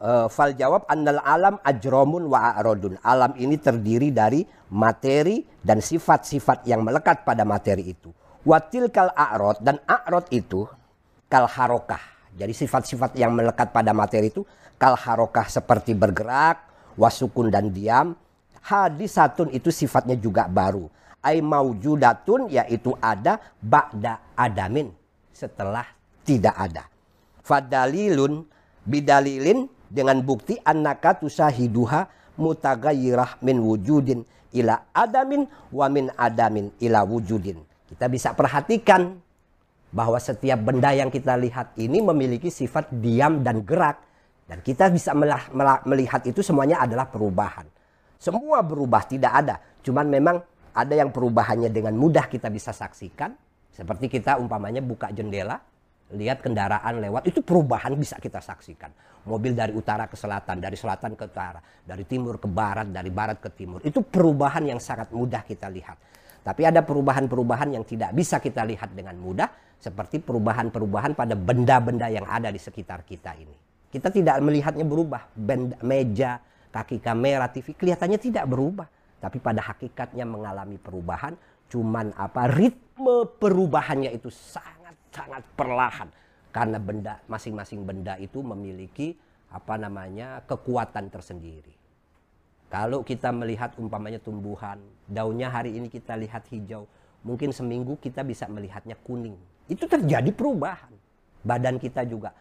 Uh, 0.00 0.26
fal 0.34 0.56
jawab 0.56 0.88
annal 0.88 1.20
alam 1.20 1.60
ajromun 1.60 2.32
wa 2.32 2.56
a'rodun. 2.56 2.96
Alam 3.04 3.36
ini 3.36 3.60
terdiri 3.60 4.08
dari 4.08 4.40
materi 4.72 5.44
dan 5.60 5.84
sifat-sifat 5.84 6.64
yang 6.64 6.80
melekat 6.80 7.28
pada 7.28 7.44
materi 7.44 7.92
itu. 7.92 8.08
Watil 8.48 8.88
kal 8.88 9.12
a'rod 9.12 9.60
dan 9.60 9.76
a'rod 9.84 10.24
itu 10.32 10.64
kal 11.28 11.46
harokah. 11.46 12.00
Jadi 12.34 12.52
sifat-sifat 12.56 13.14
yang 13.14 13.36
melekat 13.36 13.70
pada 13.70 13.92
materi 13.92 14.32
itu 14.32 14.42
kal 14.80 14.96
harokah 14.96 15.46
seperti 15.46 15.92
bergerak, 15.92 16.64
wasukun 16.96 17.52
dan 17.52 17.70
diam. 17.70 18.16
Hadisatun 18.64 19.54
itu 19.54 19.72
sifatnya 19.72 20.18
juga 20.18 20.44
baru. 20.50 20.88
Ai 21.24 21.40
maujudatun 21.40 22.52
yaitu 22.52 22.92
ada 23.00 23.40
ba'da 23.60 24.34
adamin 24.36 24.92
setelah 25.32 25.86
tidak 26.22 26.54
ada. 26.54 26.84
Fadalilun 27.42 28.44
bidalilin 28.84 29.66
dengan 29.88 30.20
bukti 30.20 30.60
annaka 30.62 31.16
tusahiduha 31.16 32.06
mutagayirah 32.38 33.40
min 33.42 33.58
wujudin 33.58 34.22
ila 34.54 34.84
adamin 34.94 35.48
wa 35.72 35.86
min 35.90 36.12
adamin 36.14 36.70
ila 36.78 37.02
wujudin. 37.02 37.58
Kita 37.88 38.06
bisa 38.06 38.36
perhatikan 38.36 39.16
bahwa 39.88 40.20
setiap 40.20 40.60
benda 40.60 40.92
yang 40.92 41.08
kita 41.08 41.36
lihat 41.40 41.72
ini 41.80 42.04
memiliki 42.04 42.52
sifat 42.52 42.92
diam 42.92 43.40
dan 43.40 43.64
gerak 43.64 44.04
dan 44.48 44.64
kita 44.64 44.88
bisa 44.88 45.12
melihat 45.84 46.24
itu 46.24 46.40
semuanya 46.40 46.80
adalah 46.80 47.08
perubahan. 47.08 47.68
Semua 48.16 48.64
berubah 48.64 49.04
tidak 49.04 49.32
ada, 49.44 49.56
cuman 49.84 50.08
memang 50.08 50.36
ada 50.72 50.94
yang 50.96 51.12
perubahannya 51.12 51.68
dengan 51.68 51.94
mudah 51.94 52.26
kita 52.26 52.48
bisa 52.48 52.72
saksikan. 52.72 53.36
Seperti 53.70 54.10
kita 54.10 54.42
umpamanya 54.42 54.82
buka 54.82 55.14
jendela, 55.14 55.60
lihat 56.10 56.42
kendaraan 56.42 56.98
lewat, 56.98 57.30
itu 57.30 57.44
perubahan 57.44 57.94
bisa 57.94 58.18
kita 58.18 58.42
saksikan. 58.42 58.90
Mobil 59.28 59.52
dari 59.52 59.76
utara 59.76 60.08
ke 60.08 60.16
selatan, 60.16 60.58
dari 60.58 60.74
selatan 60.74 61.14
ke 61.14 61.28
utara, 61.28 61.60
dari 61.84 62.02
timur 62.08 62.40
ke 62.40 62.48
barat, 62.48 62.88
dari 62.88 63.12
barat 63.12 63.38
ke 63.38 63.52
timur. 63.52 63.84
Itu 63.84 64.02
perubahan 64.02 64.64
yang 64.66 64.80
sangat 64.80 65.12
mudah 65.12 65.44
kita 65.44 65.68
lihat. 65.68 66.00
Tapi 66.42 66.64
ada 66.64 66.80
perubahan-perubahan 66.80 67.76
yang 67.76 67.84
tidak 67.84 68.16
bisa 68.16 68.40
kita 68.40 68.64
lihat 68.64 68.96
dengan 68.96 69.14
mudah, 69.20 69.67
seperti 69.78 70.18
perubahan-perubahan 70.18 71.14
pada 71.14 71.38
benda-benda 71.38 72.10
yang 72.10 72.26
ada 72.26 72.50
di 72.50 72.58
sekitar 72.58 73.06
kita 73.06 73.34
ini. 73.38 73.54
Kita 73.88 74.10
tidak 74.10 74.42
melihatnya 74.42 74.84
berubah. 74.84 75.30
Benda, 75.32 75.78
meja, 75.80 76.42
kaki 76.74 77.00
kamera, 77.00 77.48
TV 77.48 77.72
kelihatannya 77.72 78.18
tidak 78.20 78.44
berubah. 78.50 78.90
Tapi 79.22 79.38
pada 79.38 79.62
hakikatnya 79.64 80.26
mengalami 80.28 80.76
perubahan. 80.76 81.38
Cuman 81.70 82.12
apa 82.18 82.50
ritme 82.50 83.28
perubahannya 83.38 84.12
itu 84.12 84.28
sangat-sangat 84.28 85.42
perlahan. 85.56 86.08
Karena 86.50 86.82
benda 86.82 87.22
masing-masing 87.30 87.86
benda 87.86 88.18
itu 88.18 88.42
memiliki 88.42 89.14
apa 89.48 89.80
namanya 89.80 90.44
kekuatan 90.44 91.08
tersendiri. 91.08 91.72
Kalau 92.68 93.00
kita 93.00 93.32
melihat 93.32 93.72
umpamanya 93.80 94.20
tumbuhan, 94.20 94.76
daunnya 95.08 95.48
hari 95.48 95.72
ini 95.72 95.88
kita 95.88 96.12
lihat 96.20 96.44
hijau, 96.52 96.84
mungkin 97.24 97.48
seminggu 97.48 97.96
kita 97.96 98.20
bisa 98.20 98.44
melihatnya 98.44 98.92
kuning. 99.00 99.40
Itu 99.68 99.84
terjadi 99.84 100.32
perubahan. 100.32 100.90
Badan 101.44 101.76
kita 101.76 102.02
juga. 102.08 102.32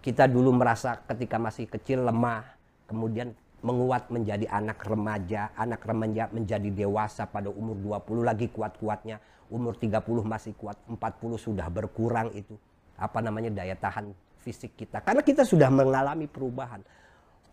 Kita 0.00 0.24
dulu 0.26 0.56
merasa 0.56 0.98
ketika 1.04 1.36
masih 1.36 1.68
kecil 1.68 2.02
lemah, 2.02 2.42
kemudian 2.88 3.36
menguat 3.60 4.08
menjadi 4.08 4.46
anak 4.48 4.80
remaja, 4.86 5.50
anak 5.58 5.82
remaja 5.82 6.30
menjadi 6.30 6.70
dewasa 6.72 7.26
pada 7.26 7.50
umur 7.50 7.76
20 8.00 8.22
lagi 8.22 8.46
kuat-kuatnya, 8.48 9.18
umur 9.50 9.74
30 9.76 10.22
masih 10.22 10.54
kuat, 10.54 10.78
40 10.88 11.36
sudah 11.36 11.66
berkurang 11.68 12.30
itu. 12.32 12.54
Apa 12.96 13.20
namanya 13.20 13.52
daya 13.52 13.76
tahan 13.76 14.14
fisik 14.40 14.78
kita. 14.78 15.02
Karena 15.02 15.20
kita 15.20 15.42
sudah 15.42 15.68
mengalami 15.68 16.30
perubahan 16.30 16.80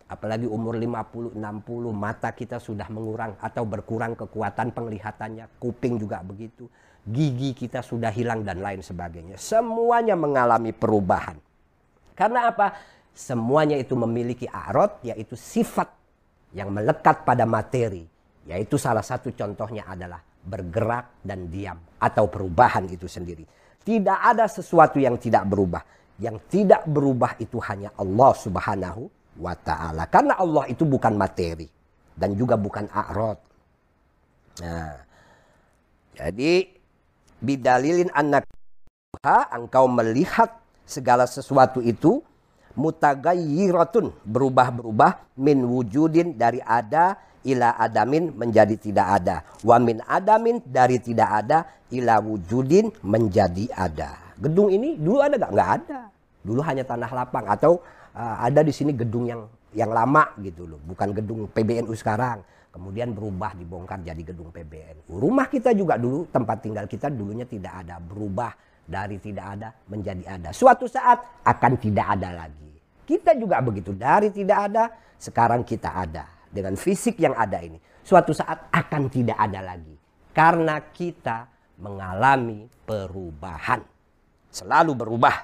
apalagi 0.04 0.44
umur 0.44 0.76
50, 0.76 1.34
60, 1.36 1.90
mata 1.90 2.30
kita 2.30 2.60
sudah 2.60 2.86
mengurang 2.92 3.34
atau 3.40 3.64
berkurang 3.64 4.12
kekuatan 4.12 4.70
penglihatannya, 4.70 5.48
kuping 5.56 5.96
juga 5.96 6.20
begitu, 6.20 6.68
gigi 7.04 7.52
kita 7.52 7.84
sudah 7.84 8.08
hilang 8.08 8.42
dan 8.42 8.64
lain 8.64 8.80
sebagainya. 8.80 9.36
Semuanya 9.36 10.16
mengalami 10.16 10.72
perubahan. 10.72 11.36
Karena 12.16 12.48
apa? 12.48 12.72
Semuanya 13.14 13.78
itu 13.78 13.94
memiliki 13.94 14.48
arot, 14.50 15.04
yaitu 15.06 15.38
sifat 15.38 15.86
yang 16.56 16.72
melekat 16.72 17.22
pada 17.22 17.44
materi. 17.44 18.02
Yaitu 18.44 18.76
salah 18.76 19.04
satu 19.04 19.32
contohnya 19.32 19.88
adalah 19.88 20.20
bergerak 20.44 21.24
dan 21.24 21.48
diam 21.48 21.80
atau 21.96 22.28
perubahan 22.28 22.84
itu 22.88 23.08
sendiri. 23.08 23.44
Tidak 23.84 24.18
ada 24.20 24.48
sesuatu 24.48 25.00
yang 25.00 25.16
tidak 25.20 25.44
berubah. 25.48 25.80
Yang 26.20 26.36
tidak 26.48 26.82
berubah 26.88 27.36
itu 27.40 27.60
hanya 27.64 27.92
Allah 27.96 28.32
Subhanahu 28.36 29.02
wa 29.40 29.54
ta'ala. 29.56 30.08
Karena 30.08 30.38
Allah 30.38 30.64
itu 30.70 30.84
bukan 30.86 31.16
materi 31.16 31.66
dan 32.14 32.38
juga 32.38 32.54
bukan 32.54 32.86
a'rod. 32.86 33.38
Nah, 34.62 34.94
jadi 36.14 36.73
bidalilin 37.44 38.08
anak 38.16 38.48
engkau 39.52 39.84
melihat 39.86 40.56
segala 40.88 41.28
sesuatu 41.28 41.84
itu 41.84 42.24
mutagayyiratun 42.74 44.10
berubah-berubah 44.26 45.36
min 45.38 45.62
wujudin 45.62 46.34
dari 46.34 46.58
ada 46.64 47.14
ila 47.44 47.76
adamin 47.78 48.34
menjadi 48.34 48.74
tidak 48.80 49.06
ada 49.22 49.36
wa 49.62 49.76
min 49.78 50.00
adamin 50.02 50.58
dari 50.64 50.98
tidak 50.98 51.30
ada 51.44 51.58
ila 51.92 52.18
wujudin 52.18 52.90
menjadi 53.04 53.70
ada 53.70 54.34
gedung 54.40 54.72
ini 54.72 54.98
dulu 54.98 55.22
ada 55.22 55.38
gak? 55.38 55.52
nggak 55.54 55.70
ada 55.84 56.00
dulu 56.42 56.60
hanya 56.66 56.82
tanah 56.82 57.10
lapang 57.14 57.46
atau 57.46 57.78
uh, 58.16 58.36
ada 58.42 58.66
di 58.66 58.74
sini 58.74 58.90
gedung 58.90 59.30
yang 59.30 59.46
yang 59.74 59.90
lama 59.90 60.30
gitu 60.40 60.70
loh, 60.70 60.78
bukan 60.86 61.10
gedung 61.10 61.50
PBNU 61.50 61.92
sekarang. 61.98 62.46
Kemudian 62.74 63.14
berubah 63.14 63.54
dibongkar 63.54 64.02
jadi 64.02 64.18
gedung 64.18 64.50
PBNU. 64.50 65.06
Rumah 65.06 65.46
kita 65.46 65.70
juga 65.78 65.94
dulu 65.94 66.26
tempat 66.26 66.58
tinggal 66.58 66.90
kita 66.90 67.06
dulunya 67.06 67.46
tidak 67.46 67.86
ada, 67.86 68.02
berubah 68.02 68.50
dari 68.82 69.22
tidak 69.22 69.46
ada 69.54 69.70
menjadi 69.86 70.26
ada. 70.26 70.50
Suatu 70.50 70.90
saat 70.90 71.22
akan 71.46 71.78
tidak 71.78 72.18
ada 72.18 72.34
lagi. 72.34 72.74
Kita 73.06 73.38
juga 73.38 73.62
begitu, 73.62 73.94
dari 73.94 74.34
tidak 74.34 74.58
ada 74.58 74.90
sekarang 75.22 75.62
kita 75.62 75.86
ada 75.86 76.26
dengan 76.50 76.74
fisik 76.74 77.14
yang 77.22 77.38
ada 77.38 77.62
ini. 77.62 77.78
Suatu 78.02 78.34
saat 78.34 78.66
akan 78.74 79.06
tidak 79.06 79.38
ada 79.38 79.62
lagi 79.62 79.94
karena 80.34 80.82
kita 80.90 81.46
mengalami 81.78 82.66
perubahan. 82.82 83.86
Selalu 84.50 84.98
berubah. 84.98 85.36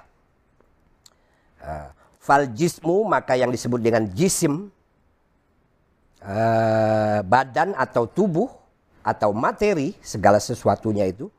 Uh, 1.62 1.94
fal 2.18 2.50
maka 3.06 3.38
yang 3.38 3.54
disebut 3.54 3.78
dengan 3.78 4.02
jisim 4.10 4.74
uh, 6.24 7.20
badan 7.24 7.76
atau 7.76 8.09
tubuh 8.09 8.48
atau 9.00 9.33
materi 9.33 9.96
segala 10.04 10.37
sesuatunya 10.37 11.09
itu 11.09 11.33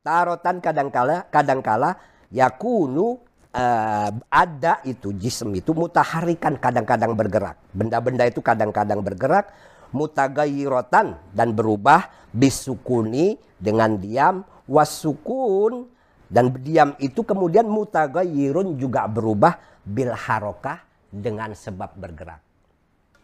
tarotan 0.00 0.62
kadangkala 0.62 1.26
kadangkala 1.28 1.98
yakunu 2.30 3.18
uh, 3.50 4.10
ada 4.30 4.78
itu 4.86 5.10
jisim 5.18 5.50
itu 5.58 5.74
mutaharikan 5.74 6.54
kadang-kadang 6.56 7.18
bergerak 7.18 7.58
benda-benda 7.74 8.24
itu 8.30 8.38
kadang-kadang 8.38 9.02
bergerak 9.02 9.50
mutagayirotan 9.90 11.18
dan 11.34 11.50
berubah 11.50 12.06
bisukuni 12.30 13.36
dengan 13.58 13.98
diam 13.98 14.46
wasukun 14.70 15.90
dan 16.30 16.54
diam 16.62 16.94
itu 17.02 17.26
kemudian 17.26 17.66
mutagayirun 17.66 18.78
juga 18.78 19.10
berubah 19.10 19.58
bil 19.82 20.14
harokah 20.14 20.78
dengan 21.10 21.50
sebab 21.58 21.98
bergerak. 21.98 22.49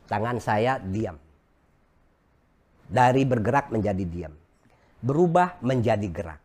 Tangan 0.06 0.38
saya 0.38 0.78
diam. 0.78 1.18
Dari 2.86 3.22
bergerak 3.26 3.74
menjadi 3.74 4.04
diam. 4.06 4.34
Berubah 5.02 5.58
menjadi 5.62 6.06
gerak. 6.06 6.40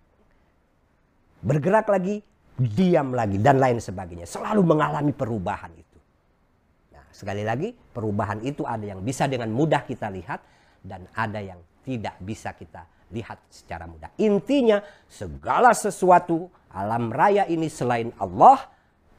Bergerak 1.42 1.90
lagi, 1.90 2.22
diam 2.58 3.14
lagi 3.14 3.38
dan 3.42 3.58
lain 3.58 3.82
sebagainya. 3.82 4.30
Selalu 4.30 4.62
mengalami 4.62 5.14
perubahan 5.14 5.74
itu. 5.74 6.00
Nah, 6.94 7.06
sekali 7.10 7.42
lagi 7.42 7.74
perubahan 7.74 8.42
itu 8.46 8.66
ada 8.66 8.86
yang 8.86 9.02
bisa 9.02 9.26
dengan 9.26 9.50
mudah 9.50 9.86
kita 9.86 10.10
lihat 10.10 10.42
dan 10.82 11.06
ada 11.14 11.42
yang 11.42 11.62
tidak 11.82 12.18
bisa 12.22 12.54
kita 12.54 12.86
lihat 13.14 13.42
secara 13.50 13.86
mudah. 13.86 14.14
Intinya 14.22 14.82
segala 15.10 15.74
sesuatu 15.74 16.50
alam 16.72 17.12
raya 17.12 17.46
ini 17.50 17.68
selain 17.68 18.14
Allah 18.18 18.58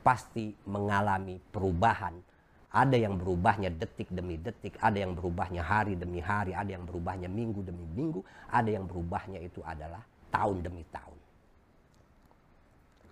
pasti 0.02 0.50
mengalami 0.66 1.38
perubahan. 1.38 2.31
Ada 2.72 2.96
yang 2.96 3.20
berubahnya 3.20 3.68
detik 3.68 4.08
demi 4.08 4.40
detik, 4.40 4.80
ada 4.80 4.96
yang 4.96 5.12
berubahnya 5.12 5.60
hari 5.60 5.92
demi 5.92 6.24
hari, 6.24 6.56
ada 6.56 6.72
yang 6.72 6.88
berubahnya 6.88 7.28
minggu 7.28 7.60
demi 7.60 7.84
minggu, 7.84 8.24
ada 8.48 8.72
yang 8.72 8.88
berubahnya 8.88 9.44
itu 9.44 9.60
adalah 9.60 10.00
tahun 10.32 10.64
demi 10.64 10.80
tahun. 10.88 11.20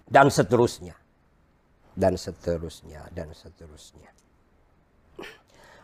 Dan 0.08 0.32
seterusnya. 0.32 0.96
Dan 1.92 2.16
seterusnya 2.16 3.04
dan 3.12 3.28
seterusnya. 3.36 4.08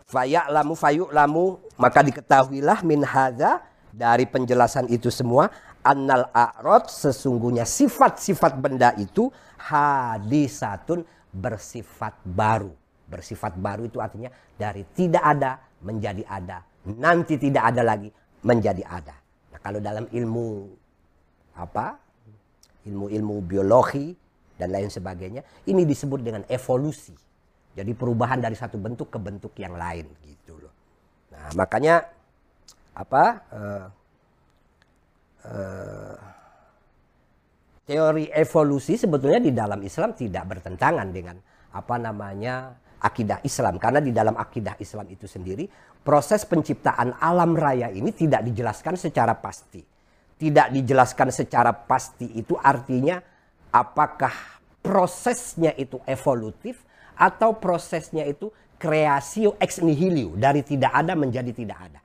Faya'lamu 0.08 0.72
fayu'lamu 0.72 1.60
maka 1.76 2.00
diketahuilah 2.00 2.80
min 2.80 3.04
hadza 3.04 3.60
dari 3.92 4.24
penjelasan 4.24 4.88
itu 4.88 5.12
semua 5.12 5.52
annal 5.84 6.32
a'rad 6.32 6.88
sesungguhnya 6.88 7.68
sifat-sifat 7.68 8.56
benda 8.56 8.96
itu 8.96 9.28
hadisatun 9.60 11.04
bersifat 11.34 12.16
baru 12.24 12.72
bersifat 13.06 13.54
baru 13.58 13.86
itu 13.86 14.02
artinya 14.02 14.28
dari 14.58 14.82
tidak 14.94 15.22
ada 15.22 15.58
menjadi 15.82 16.22
ada 16.26 16.58
nanti 16.86 17.38
tidak 17.38 17.74
ada 17.74 17.82
lagi 17.86 18.10
menjadi 18.42 18.82
ada 18.82 19.14
nah 19.54 19.58
kalau 19.62 19.78
dalam 19.78 20.10
ilmu 20.10 20.70
apa 21.56 22.06
ilmu-ilmu 22.86 23.42
biologi 23.42 24.14
dan 24.56 24.72
lain 24.72 24.88
sebagainya. 24.88 25.42
Ini 25.68 25.82
disebut 25.84 26.22
dengan 26.22 26.42
evolusi. 26.48 27.12
Jadi 27.76 27.92
perubahan 27.92 28.40
dari 28.40 28.56
satu 28.56 28.80
bentuk 28.80 29.12
ke 29.12 29.18
bentuk 29.20 29.52
yang 29.60 29.76
lain 29.76 30.08
gitu 30.24 30.56
loh. 30.56 30.72
Nah, 31.34 31.52
makanya 31.52 32.08
apa 32.96 33.24
uh, 33.52 33.86
uh, 35.44 36.16
teori 37.84 38.32
evolusi 38.32 38.96
sebetulnya 38.96 39.44
di 39.44 39.52
dalam 39.52 39.84
Islam 39.84 40.16
tidak 40.16 40.56
bertentangan 40.56 41.08
dengan 41.12 41.36
apa 41.76 41.94
namanya 42.00 42.72
akidah 43.02 43.44
Islam 43.44 43.76
karena 43.76 44.00
di 44.00 44.12
dalam 44.14 44.36
akidah 44.36 44.76
Islam 44.80 45.08
itu 45.12 45.28
sendiri 45.28 45.68
proses 46.00 46.46
penciptaan 46.48 47.16
alam 47.20 47.52
raya 47.52 47.92
ini 47.92 48.14
tidak 48.14 48.46
dijelaskan 48.46 48.96
secara 48.96 49.36
pasti 49.36 49.84
tidak 50.36 50.68
dijelaskan 50.72 51.28
secara 51.32 51.72
pasti 51.72 52.28
itu 52.36 52.56
artinya 52.60 53.20
apakah 53.72 54.32
prosesnya 54.84 55.72
itu 55.74 55.98
evolutif 56.04 56.84
atau 57.16 57.56
prosesnya 57.56 58.28
itu 58.28 58.52
kreasio 58.76 59.56
ex 59.56 59.80
nihilio 59.80 60.36
dari 60.36 60.60
tidak 60.60 60.92
ada 60.92 61.16
menjadi 61.16 61.52
tidak 61.52 61.78
ada. 61.80 62.00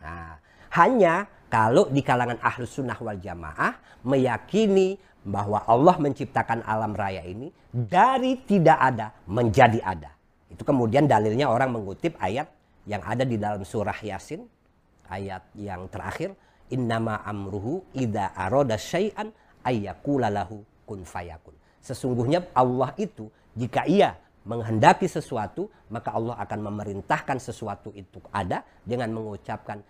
Nah, 0.00 0.34
hanya 0.80 1.28
kalau 1.52 1.92
di 1.92 2.00
kalangan 2.00 2.40
ahlus 2.40 2.80
sunnah 2.80 2.96
wal 2.96 3.20
jamaah 3.20 3.76
meyakini 4.08 4.96
bahwa 5.24 5.64
Allah 5.64 5.96
menciptakan 6.00 6.64
alam 6.64 6.96
raya 6.96 7.24
ini 7.24 7.52
dari 7.72 8.40
tidak 8.44 8.78
ada 8.80 9.12
menjadi 9.28 9.80
ada. 9.84 10.10
Itu 10.54 10.62
kemudian 10.62 11.10
dalilnya 11.10 11.50
orang 11.50 11.74
mengutip 11.74 12.14
ayat 12.22 12.46
yang 12.86 13.02
ada 13.02 13.26
di 13.26 13.34
dalam 13.34 13.66
surah 13.66 13.98
Yasin 13.98 14.46
ayat 15.10 15.42
yang 15.58 15.90
terakhir 15.90 16.30
innama 16.70 17.18
amruhu 17.26 17.82
idza 17.90 18.30
arada 18.38 18.78
syai'an 18.78 19.34
ayyakula 19.66 20.30
lahu 20.30 20.62
kun 20.86 21.02
fayakun. 21.02 21.58
Sesungguhnya 21.82 22.46
Allah 22.54 22.94
itu 22.94 23.26
jika 23.58 23.82
ia 23.90 24.14
menghendaki 24.46 25.10
sesuatu 25.10 25.66
maka 25.90 26.14
Allah 26.14 26.38
akan 26.38 26.70
memerintahkan 26.70 27.42
sesuatu 27.42 27.90
itu 27.90 28.22
ada 28.30 28.62
dengan 28.86 29.10
mengucapkan 29.10 29.82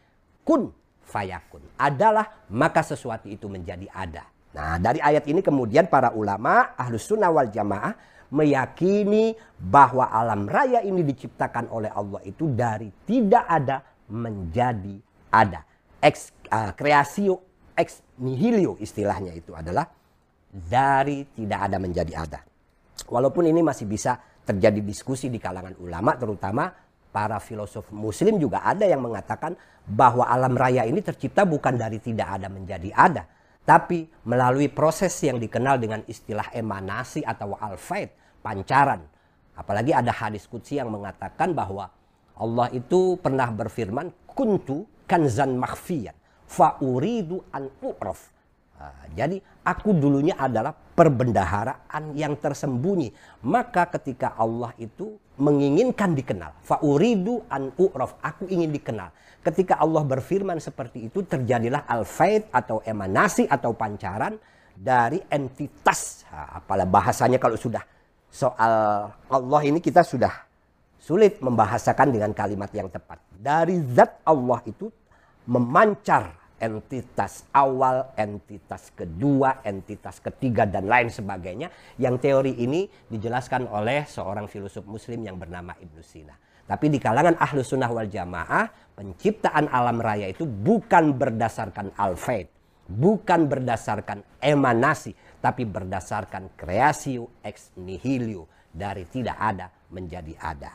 kun 0.49 0.73
fayakun. 1.05 1.61
Adalah 1.77 2.49
maka 2.49 2.81
sesuatu 2.81 3.29
itu 3.29 3.53
menjadi 3.53 3.85
ada. 3.93 4.25
Nah 4.57 4.81
dari 4.81 5.03
ayat 5.03 5.29
ini 5.29 5.45
kemudian 5.45 5.93
para 5.93 6.15
ulama 6.17 6.73
ahlus 6.79 7.05
sunnah 7.05 7.29
wal 7.29 7.53
jamaah 7.53 8.14
meyakini 8.33 9.37
bahwa 9.59 10.09
alam 10.09 10.49
raya 10.49 10.81
ini 10.81 11.03
diciptakan 11.05 11.69
oleh 11.69 11.91
Allah 11.93 12.21
itu 12.25 12.49
dari 12.53 12.89
tidak 13.05 13.45
ada 13.49 13.83
menjadi 14.09 14.97
ada 15.33 15.65
ex 16.05 16.31
uh, 16.53 16.71
ex 17.75 18.05
nihilio 18.21 18.77
istilahnya 18.79 19.33
itu 19.33 19.57
adalah 19.57 19.89
dari 20.55 21.27
tidak 21.35 21.61
ada 21.67 21.77
menjadi 21.81 22.13
ada. 22.15 22.41
Walaupun 23.11 23.51
ini 23.51 23.65
masih 23.65 23.91
bisa 23.91 24.15
terjadi 24.45 24.79
diskusi 24.85 25.27
di 25.33 25.43
kalangan 25.43 25.75
ulama 25.83 26.15
terutama 26.15 26.71
para 27.11 27.41
filosof 27.43 27.91
muslim 27.91 28.39
juga 28.39 28.63
ada 28.63 28.87
yang 28.87 29.03
mengatakan 29.03 29.59
bahwa 29.83 30.29
alam 30.29 30.55
raya 30.55 30.87
ini 30.87 31.03
tercipta 31.03 31.43
bukan 31.43 31.75
dari 31.75 31.99
tidak 31.99 32.39
ada 32.39 32.47
menjadi 32.47 32.91
ada. 32.95 33.25
Tapi 33.65 34.05
melalui 34.29 34.69
proses 34.69 35.17
yang 35.25 35.41
dikenal 35.41 35.81
dengan 35.81 36.05
istilah 36.05 36.53
emanasi 36.53 37.25
atau 37.25 37.57
alfaid, 37.57 38.13
pancaran. 38.45 39.01
Apalagi 39.57 39.97
ada 39.97 40.13
hadis 40.13 40.45
kutsi 40.45 40.77
yang 40.77 40.93
mengatakan 40.93 41.57
bahwa 41.57 41.89
Allah 42.37 42.69
itu 42.77 43.17
pernah 43.17 43.49
berfirman, 43.49 44.13
kuntu 44.29 44.85
kanzan 45.09 45.57
makhfiyan 45.57 46.13
fauridu 46.45 47.41
an 47.51 47.71
u'raf. 47.81 48.34
Nah, 48.85 49.09
jadi 49.17 49.41
aku 49.65 49.97
dulunya 49.97 50.37
adalah 50.37 50.77
perbendaharaan 50.77 52.13
yang 52.13 52.37
tersembunyi. 52.37 53.41
Maka 53.49 53.89
ketika 53.97 54.37
Allah 54.37 54.77
itu 54.77 55.17
menginginkan 55.41 56.13
dikenal, 56.13 56.53
fauridu 56.63 57.43
an 57.49 57.73
u'raf, 57.81 58.21
aku 58.21 58.47
ingin 58.53 58.71
dikenal. 58.71 59.09
Ketika 59.41 59.81
Allah 59.81 60.05
berfirman 60.05 60.61
seperti 60.61 61.09
itu 61.09 61.25
terjadilah 61.25 61.89
al-faid 61.89 62.49
atau 62.53 62.85
emanasi 62.85 63.49
atau 63.49 63.73
pancaran 63.73 64.37
dari 64.77 65.21
entitas. 65.33 66.29
Nah, 66.29 66.61
apalah 66.61 66.89
bahasanya 66.89 67.41
kalau 67.41 67.57
sudah 67.57 67.85
soal 68.29 68.75
Allah 69.31 69.61
ini 69.65 69.79
kita 69.79 70.03
sudah 70.03 70.33
sulit 71.01 71.41
membahasakan 71.41 72.13
dengan 72.13 72.33
kalimat 72.33 72.73
yang 72.73 72.89
tepat. 72.89 73.21
Dari 73.33 73.77
zat 73.93 74.21
Allah 74.25 74.61
itu 74.65 74.89
memancar 75.45 76.44
entitas 76.65 77.45
awal, 77.53 78.17
entitas 78.17 78.89
kedua, 78.97 79.61
entitas 79.61 80.25
ketiga 80.25 80.65
dan 80.65 80.89
lain 80.89 81.13
sebagainya 81.13 81.69
yang 82.01 82.17
teori 82.17 82.57
ini 82.57 82.89
dijelaskan 83.13 83.69
oleh 83.69 84.09
seorang 84.09 84.49
filosof 84.49 84.89
muslim 84.89 85.21
yang 85.29 85.37
bernama 85.37 85.77
Ibnu 85.77 86.01
Sina. 86.01 86.33
Tapi 86.65 86.89
di 86.89 86.97
kalangan 86.97 87.37
ahlu 87.37 87.61
sunnah 87.61 87.93
wal 87.93 88.09
jamaah 88.09 88.97
penciptaan 88.97 89.69
alam 89.69 90.01
raya 90.01 90.33
itu 90.33 90.49
bukan 90.49 91.13
berdasarkan 91.13 91.93
al-faid, 92.01 92.49
bukan 92.89 93.45
berdasarkan 93.45 94.25
emanasi, 94.41 95.13
tapi 95.45 95.69
berdasarkan 95.69 96.57
kreasio 96.57 97.29
ex 97.45 97.77
nihilio 97.77 98.49
dari 98.73 99.05
tidak 99.05 99.37
ada 99.37 99.69
menjadi 99.93 100.33
ada. 100.41 100.73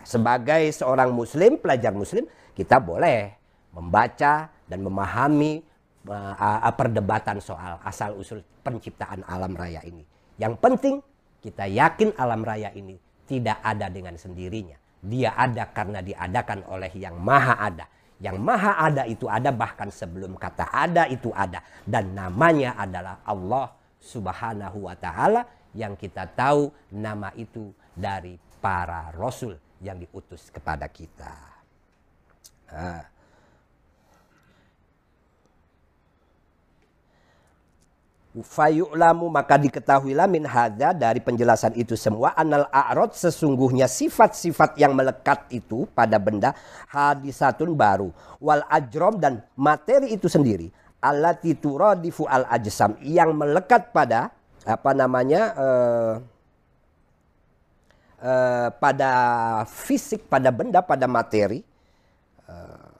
Nah, 0.00 0.08
sebagai 0.08 0.72
seorang 0.72 1.12
muslim, 1.12 1.60
pelajar 1.60 1.92
muslim, 1.92 2.24
kita 2.56 2.80
boleh 2.80 3.36
membaca 3.76 4.50
dan 4.70 4.86
memahami 4.86 5.66
uh, 6.06 6.70
perdebatan 6.78 7.42
soal 7.42 7.82
asal 7.82 8.14
usul 8.14 8.46
penciptaan 8.62 9.26
alam 9.26 9.52
raya 9.58 9.82
ini. 9.82 10.06
Yang 10.38 10.54
penting 10.62 10.96
kita 11.42 11.66
yakin 11.66 12.14
alam 12.14 12.46
raya 12.46 12.70
ini 12.72 12.94
tidak 13.26 13.58
ada 13.66 13.90
dengan 13.90 14.14
sendirinya. 14.14 14.78
Dia 15.02 15.34
ada 15.34 15.66
karena 15.74 15.98
diadakan 15.98 16.70
oleh 16.70 16.92
yang 16.94 17.18
maha 17.18 17.58
ada. 17.58 17.86
Yang 18.20 18.36
maha 18.36 18.72
ada 18.76 19.02
itu 19.08 19.26
ada 19.26 19.48
bahkan 19.48 19.88
sebelum 19.88 20.36
kata 20.36 20.70
ada 20.70 21.08
itu 21.10 21.32
ada. 21.34 21.64
Dan 21.82 22.12
namanya 22.14 22.76
adalah 22.76 23.24
Allah 23.24 23.72
subhanahu 23.96 24.86
wa 24.86 24.96
ta'ala 24.96 25.72
yang 25.72 25.96
kita 25.96 26.28
tahu 26.36 26.68
nama 26.92 27.32
itu 27.36 27.72
dari 27.96 28.36
para 28.60 29.08
rasul 29.16 29.56
yang 29.80 29.96
diutus 29.96 30.52
kepada 30.52 30.84
kita. 30.92 31.32
Nah. 32.70 33.09
Fayu'lamu 38.38 39.26
maka 39.26 39.58
diketahuilah 39.58 40.30
min 40.30 40.46
hadza 40.46 40.94
dari 40.94 41.18
penjelasan 41.18 41.74
itu 41.74 41.98
semua 41.98 42.30
anal 42.38 42.70
a'rad 42.70 43.10
sesungguhnya 43.10 43.90
sifat-sifat 43.90 44.78
yang 44.78 44.94
melekat 44.94 45.50
itu 45.50 45.90
pada 45.90 46.14
benda 46.22 46.54
hadisatun 46.86 47.74
baru. 47.74 48.14
Wal 48.38 48.62
ajrom 48.70 49.18
dan 49.18 49.42
materi 49.58 50.14
itu 50.14 50.30
sendiri 50.30 50.70
allati 51.02 51.58
turadifu 51.58 52.28
al 52.30 52.46
ajsam 52.46 52.94
yang 53.02 53.34
melekat 53.34 53.90
pada 53.90 54.30
apa 54.62 54.90
namanya 54.94 55.42
uh, 55.58 56.14
uh, 58.22 58.68
pada 58.78 59.10
fisik 59.66 60.28
pada 60.30 60.52
benda 60.54 60.84
pada 60.84 61.08
materi 61.10 61.64
uh, 62.46 62.92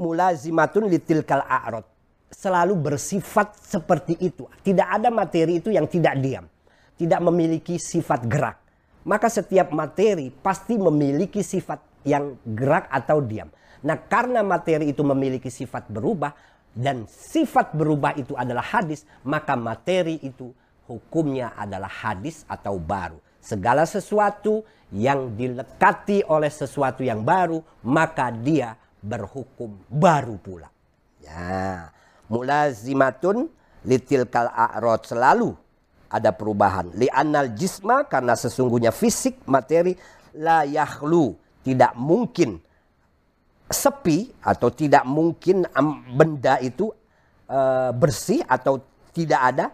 mulazimatun 0.00 0.88
litilkal 0.88 1.44
a'rad 1.44 1.91
selalu 2.32 2.74
bersifat 2.74 3.54
seperti 3.60 4.16
itu. 4.18 4.48
Tidak 4.64 4.88
ada 4.88 5.12
materi 5.12 5.60
itu 5.60 5.68
yang 5.70 5.86
tidak 5.86 6.16
diam. 6.18 6.48
tidak 6.92 7.18
memiliki 7.24 7.82
sifat 7.82 8.30
gerak. 8.30 8.62
Maka 9.02 9.26
setiap 9.26 9.74
materi 9.74 10.30
pasti 10.30 10.78
memiliki 10.78 11.42
sifat 11.42 12.06
yang 12.06 12.38
gerak 12.46 12.86
atau 12.94 13.18
diam. 13.18 13.50
Nah 13.82 13.98
karena 13.98 14.46
materi 14.46 14.94
itu 14.94 15.02
memiliki 15.02 15.50
sifat 15.50 15.90
berubah 15.90 16.30
dan 16.70 17.10
sifat 17.10 17.74
berubah 17.74 18.14
itu 18.14 18.38
adalah 18.38 18.62
hadis, 18.62 19.02
maka 19.26 19.58
materi 19.58 20.22
itu 20.22 20.54
hukumnya 20.86 21.52
adalah 21.58 21.90
hadis 21.90 22.46
atau 22.46 22.78
baru. 22.78 23.18
Segala 23.42 23.82
sesuatu 23.82 24.62
yang 24.94 25.34
dilekati 25.34 26.22
oleh 26.30 26.52
sesuatu 26.52 27.02
yang 27.02 27.26
baru, 27.26 27.58
maka 27.82 28.30
dia 28.30 28.78
berhukum 29.02 29.74
baru 29.90 30.38
pula. 30.38 30.70
Ya, 31.18 31.90
mulazimatun 32.32 33.52
litilkal 33.84 34.48
a'rod 34.48 35.04
selalu 35.04 35.52
ada 36.08 36.32
perubahan. 36.32 36.88
Li 36.96 37.08
anal 37.12 37.52
jisma 37.52 38.08
karena 38.08 38.32
sesungguhnya 38.36 38.92
fisik 38.92 39.44
materi 39.44 39.92
la 40.40 40.64
yahlu 40.64 41.36
tidak 41.60 41.92
mungkin 41.96 42.60
sepi 43.68 44.32
atau 44.44 44.68
tidak 44.68 45.04
mungkin 45.08 45.64
benda 46.12 46.60
itu 46.60 46.92
uh, 47.48 47.90
bersih 47.96 48.44
atau 48.44 48.80
tidak 49.16 49.40
ada 49.40 49.66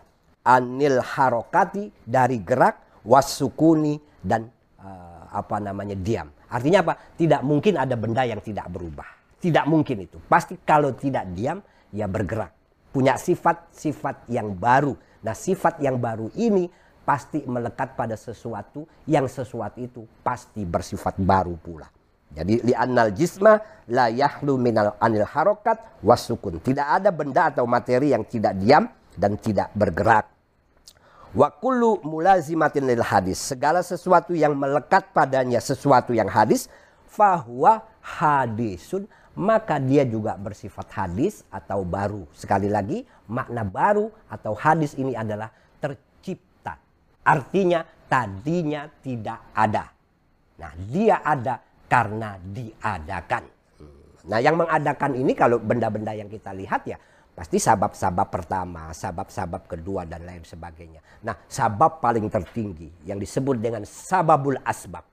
anil 0.46 1.02
harokati 1.02 1.90
dari 2.06 2.38
gerak 2.42 3.02
wasukuni 3.02 3.98
dan 4.22 4.46
uh, 4.78 5.26
apa 5.34 5.59
namanya 5.59 5.98
diam. 5.98 6.30
Artinya 6.48 6.80
apa? 6.86 6.94
Tidak 7.18 7.42
mungkin 7.44 7.76
ada 7.76 7.98
benda 7.98 8.24
yang 8.24 8.40
tidak 8.40 8.70
berubah. 8.72 9.04
Tidak 9.38 9.64
mungkin 9.68 10.06
itu. 10.06 10.18
Pasti 10.24 10.56
kalau 10.62 10.94
tidak 10.94 11.28
diam 11.34 11.61
ya 11.93 12.07
bergerak. 12.11 12.55
Punya 12.91 13.20
sifat-sifat 13.20 14.28
yang 14.32 14.57
baru. 14.57 14.97
Nah 15.22 15.34
sifat 15.36 15.82
yang 15.82 16.01
baru 16.01 16.32
ini 16.39 16.70
pasti 17.09 17.41
melekat 17.49 17.97
pada 17.97 18.16
sesuatu 18.20 18.84
yang 19.09 19.24
sesuatu 19.24 19.80
itu 19.80 20.05
pasti 20.20 20.64
bersifat 20.68 21.16
baru 21.16 21.57
pula. 21.57 21.89
Jadi 22.28 22.61
li 22.61 22.76
annal 22.76 23.16
jisma 23.16 23.57
la 23.89 24.12
yahlu 24.12 24.61
minal 24.61 25.01
anil 25.01 25.24
harokat 25.24 25.80
wasukun. 26.05 26.61
Tidak 26.61 26.84
ada 26.84 27.09
benda 27.09 27.49
atau 27.49 27.64
materi 27.64 28.12
yang 28.12 28.28
tidak 28.28 28.53
diam 28.61 28.84
dan 29.16 29.41
tidak 29.41 29.72
bergerak. 29.72 30.28
Wa 31.32 31.49
kullu 31.53 32.05
mulazimatin 32.05 32.84
lil 32.84 33.05
hadis. 33.05 33.41
Segala 33.41 33.80
sesuatu 33.80 34.36
yang 34.36 34.53
melekat 34.53 35.09
padanya 35.16 35.61
sesuatu 35.61 36.12
yang 36.12 36.28
hadis. 36.28 36.68
Fahuwa 37.09 37.89
hadisun. 38.05 39.09
Maka 39.39 39.78
dia 39.78 40.03
juga 40.03 40.34
bersifat 40.34 40.91
hadis 40.91 41.47
atau 41.49 41.86
baru. 41.86 42.26
Sekali 42.34 42.66
lagi 42.66 43.07
makna 43.30 43.62
baru 43.62 44.11
atau 44.26 44.59
hadis 44.59 44.99
ini 44.99 45.14
adalah 45.14 45.47
tercipta. 45.78 46.74
Artinya 47.22 47.86
tadinya 48.11 48.91
tidak 48.99 49.55
ada. 49.55 49.86
Nah 50.59 50.72
dia 50.91 51.22
ada 51.22 51.62
karena 51.86 52.34
diadakan. 52.43 53.45
Nah 54.26 54.39
yang 54.43 54.59
mengadakan 54.59 55.14
ini 55.14 55.32
kalau 55.39 55.62
benda-benda 55.62 56.12
yang 56.18 56.26
kita 56.26 56.51
lihat 56.51 56.82
ya 56.84 56.99
Pasti 57.39 57.62
sabab-sabab 57.62 58.34
pertama, 58.34 58.91
sabab-sabab 58.91 59.70
kedua 59.70 60.03
dan 60.03 60.26
lain 60.26 60.43
sebagainya. 60.43 60.99
Nah, 61.22 61.39
sabab 61.47 62.03
paling 62.03 62.26
tertinggi 62.26 62.91
yang 63.07 63.22
disebut 63.22 63.62
dengan 63.62 63.86
sababul 63.86 64.59
asbab 64.66 65.07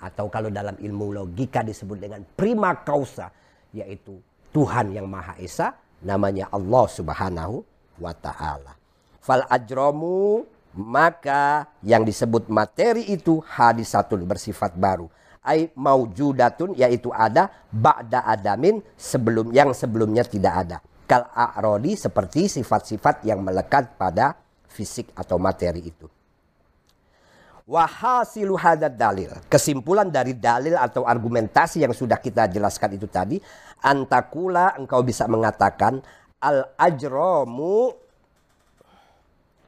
atau 0.00 0.32
kalau 0.32 0.48
dalam 0.48 0.72
ilmu 0.80 1.12
logika 1.20 1.60
disebut 1.60 2.00
dengan 2.00 2.24
prima 2.24 2.80
causa 2.80 3.28
yaitu 3.74 4.18
Tuhan 4.50 4.94
yang 4.94 5.06
Maha 5.06 5.36
Esa 5.40 5.74
namanya 6.02 6.50
Allah 6.52 6.84
Subhanahu 6.90 7.64
wa 7.98 8.12
taala. 8.14 8.76
Fal 9.22 9.42
ajromu 9.50 10.46
maka 10.76 11.72
yang 11.80 12.04
disebut 12.04 12.52
materi 12.52 13.08
itu 13.08 13.40
hadisatun 13.40 14.28
bersifat 14.28 14.76
baru. 14.76 15.08
Ai 15.46 15.70
maujudatun 15.78 16.74
yaitu 16.74 17.14
ada 17.14 17.48
ba'da 17.70 18.26
adamin 18.26 18.82
sebelum 18.98 19.54
yang 19.54 19.70
sebelumnya 19.70 20.26
tidak 20.26 20.54
ada 20.66 20.78
kal 21.06 21.30
a'rodi 21.30 21.94
seperti 21.94 22.50
sifat-sifat 22.50 23.22
yang 23.22 23.40
melekat 23.40 23.94
pada 23.94 24.34
fisik 24.66 25.14
atau 25.14 25.38
materi 25.38 25.86
itu. 25.86 26.10
Wahasilu 27.66 28.54
hadad 28.54 28.94
dalil. 28.94 29.34
Kesimpulan 29.50 30.06
dari 30.06 30.38
dalil 30.38 30.78
atau 30.78 31.02
argumentasi 31.02 31.82
yang 31.82 31.90
sudah 31.90 32.14
kita 32.22 32.46
jelaskan 32.46 32.94
itu 32.94 33.10
tadi. 33.10 33.42
Antakula 33.82 34.78
engkau 34.78 35.02
bisa 35.02 35.26
mengatakan 35.26 35.98
al 36.38 36.70
ajromu 36.78 37.90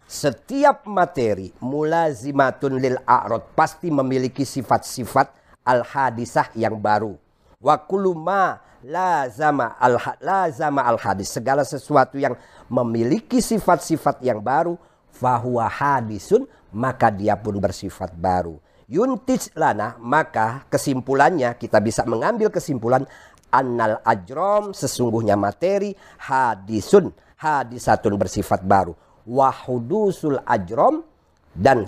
setiap 0.06 0.86
materi 0.86 1.50
mulazimatun 1.58 2.78
lil 2.78 3.02
a'rod 3.02 3.50
pasti 3.58 3.90
memiliki 3.90 4.46
sifat-sifat 4.46 5.34
al 5.66 5.82
hadisah 5.82 6.54
yang 6.54 6.78
baru. 6.78 7.18
Wa 7.58 7.82
kuluma 7.82 8.62
lazama 8.86 9.74
al 9.74 9.98
lazama 10.22 10.86
al 10.86 11.02
hadis 11.02 11.34
segala 11.34 11.66
sesuatu 11.66 12.14
yang 12.14 12.38
memiliki 12.70 13.42
sifat-sifat 13.42 14.22
yang 14.22 14.38
baru 14.38 14.78
fahuwa 15.10 15.66
hadisun 15.66 16.46
maka 16.72 17.08
dia 17.12 17.36
pun 17.38 17.56
bersifat 17.60 18.12
baru. 18.16 18.60
Yuntis 18.88 19.52
lana 19.52 20.00
maka 20.00 20.64
kesimpulannya 20.72 21.52
kita 21.60 21.76
bisa 21.76 22.08
mengambil 22.08 22.48
kesimpulan 22.48 23.04
annal 23.52 24.00
ajrom 24.04 24.72
sesungguhnya 24.72 25.36
materi 25.36 25.92
hadisun 26.20 27.12
hadisatun 27.36 28.16
bersifat 28.16 28.64
baru. 28.64 28.96
Wahudusul 29.28 30.40
ajrom 30.48 31.04
dan 31.52 31.84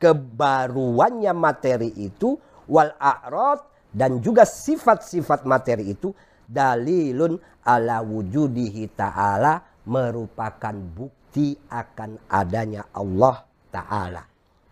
kebaruannya 0.00 1.32
materi 1.36 1.92
itu 1.92 2.40
wal 2.68 2.96
a'rad 2.96 3.60
dan 3.92 4.18
juga 4.24 4.48
sifat-sifat 4.48 5.44
materi 5.44 5.92
itu 5.92 6.10
dalilun 6.48 7.36
ala 7.64 8.00
wujudihi 8.00 8.96
ta'ala 8.96 9.84
merupakan 9.84 10.72
bukti 10.72 11.56
akan 11.68 12.32
adanya 12.32 12.88
Allah 12.96 13.44
ta'ala. 13.74 14.22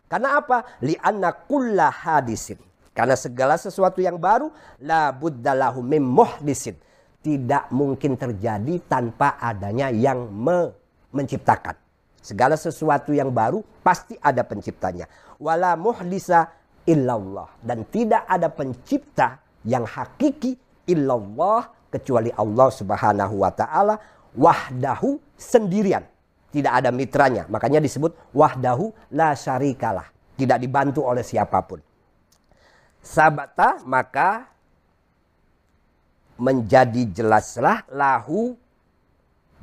Karena 0.06 0.38
apa? 0.38 0.78
Lianna 0.78 1.34
kulla 1.34 1.90
hadisin. 1.90 2.62
Karena 2.94 3.18
segala 3.18 3.58
sesuatu 3.58 3.98
yang 3.98 4.20
baru 4.20 4.52
la 4.84 5.10
buddalahu 5.10 5.82
mim 5.82 6.04
muhdisin. 6.04 6.78
Tidak 7.22 7.70
mungkin 7.74 8.14
terjadi 8.18 8.82
tanpa 8.86 9.38
adanya 9.42 9.90
yang 9.90 10.30
me 10.30 10.70
menciptakan. 11.14 11.74
Segala 12.22 12.54
sesuatu 12.54 13.10
yang 13.10 13.34
baru 13.34 13.62
pasti 13.82 14.14
ada 14.22 14.46
penciptanya. 14.46 15.10
Wala 15.42 15.74
muhdisa 15.74 16.50
illallah 16.86 17.46
dan 17.62 17.86
tidak 17.90 18.26
ada 18.26 18.50
pencipta 18.50 19.38
yang 19.62 19.86
hakiki 19.86 20.58
illallah 20.90 21.70
kecuali 21.90 22.30
Allah 22.34 22.68
Subhanahu 22.70 23.34
wa 23.42 23.50
taala 23.54 23.94
wahdahu 24.34 25.18
sendirian. 25.38 26.02
Tidak 26.52 26.68
ada 26.68 26.92
mitranya. 26.92 27.48
Makanya 27.48 27.80
disebut 27.80 28.12
wahdahu 28.36 28.92
la 29.16 29.32
syarikalah. 29.32 30.12
Tidak 30.36 30.58
dibantu 30.60 31.08
oleh 31.08 31.24
siapa 31.24 31.58
pun. 31.64 31.80
Sabata 33.02 33.82
maka 33.88 34.46
menjadi 36.36 37.08
jelaslah 37.10 37.88
lahu 37.90 38.54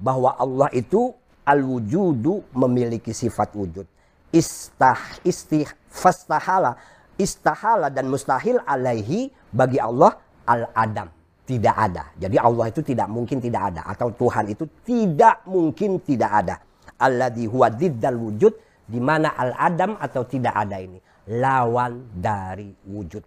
bahwa 0.01 0.33
Allah 0.35 0.69
itu 0.73 1.13
al-wujudu 1.45 2.43
memiliki 2.57 3.13
sifat 3.13 3.53
wujud. 3.53 3.85
Istah 4.29 5.23
istih 5.25 5.65
fastahala 5.89 6.77
istahala 7.19 7.91
dan 7.91 8.07
mustahil 8.07 8.63
alaihi 8.63 9.27
bagi 9.51 9.77
Allah 9.77 10.15
al-adam. 10.47 11.11
Tidak 11.43 11.75
ada. 11.75 12.13
Jadi 12.15 12.37
Allah 12.39 12.71
itu 12.71 12.81
tidak 12.85 13.09
mungkin 13.11 13.43
tidak 13.43 13.75
ada. 13.75 13.81
Atau 13.89 14.15
Tuhan 14.15 14.53
itu 14.53 14.63
tidak 14.87 15.43
mungkin 15.49 15.99
tidak 15.99 16.31
ada. 16.31 16.55
Alladhi 16.99 17.47
huwa 17.47 17.71
wujud. 17.71 18.53
Di 18.89 18.99
mana 18.99 19.37
al-adam 19.37 19.95
atau 20.01 20.25
tidak 20.25 20.53
ada 20.53 20.81
ini. 20.81 20.99
Lawan 21.39 22.09
dari 22.13 22.73
wujud. 22.89 23.21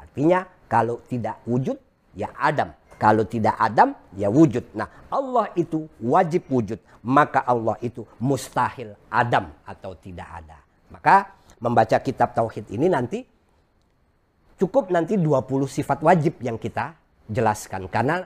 Artinya 0.00 0.44
kalau 0.68 1.04
tidak 1.04 1.44
wujud 1.44 1.76
ya 2.16 2.32
Adam. 2.36 2.72
Kalau 2.96 3.28
tidak 3.28 3.56
Adam 3.60 3.92
ya 4.16 4.32
wujud. 4.32 4.72
Nah 4.72 4.88
Allah 5.12 5.52
itu 5.56 5.84
wajib 6.00 6.48
wujud. 6.48 6.80
Maka 7.02 7.44
Allah 7.44 7.76
itu 7.82 8.06
mustahil 8.22 8.94
Adam 9.10 9.52
atau 9.66 9.92
tidak 9.98 10.28
ada. 10.32 10.58
Maka 10.88 11.34
membaca 11.60 11.98
kitab 12.00 12.32
Tauhid 12.32 12.70
ini 12.72 12.88
nanti 12.88 13.20
cukup 14.56 14.94
nanti 14.94 15.18
20 15.18 15.66
sifat 15.66 15.98
wajib 16.00 16.38
yang 16.40 16.56
kita 16.56 16.94
jelaskan 17.26 17.90
karena 17.90 18.22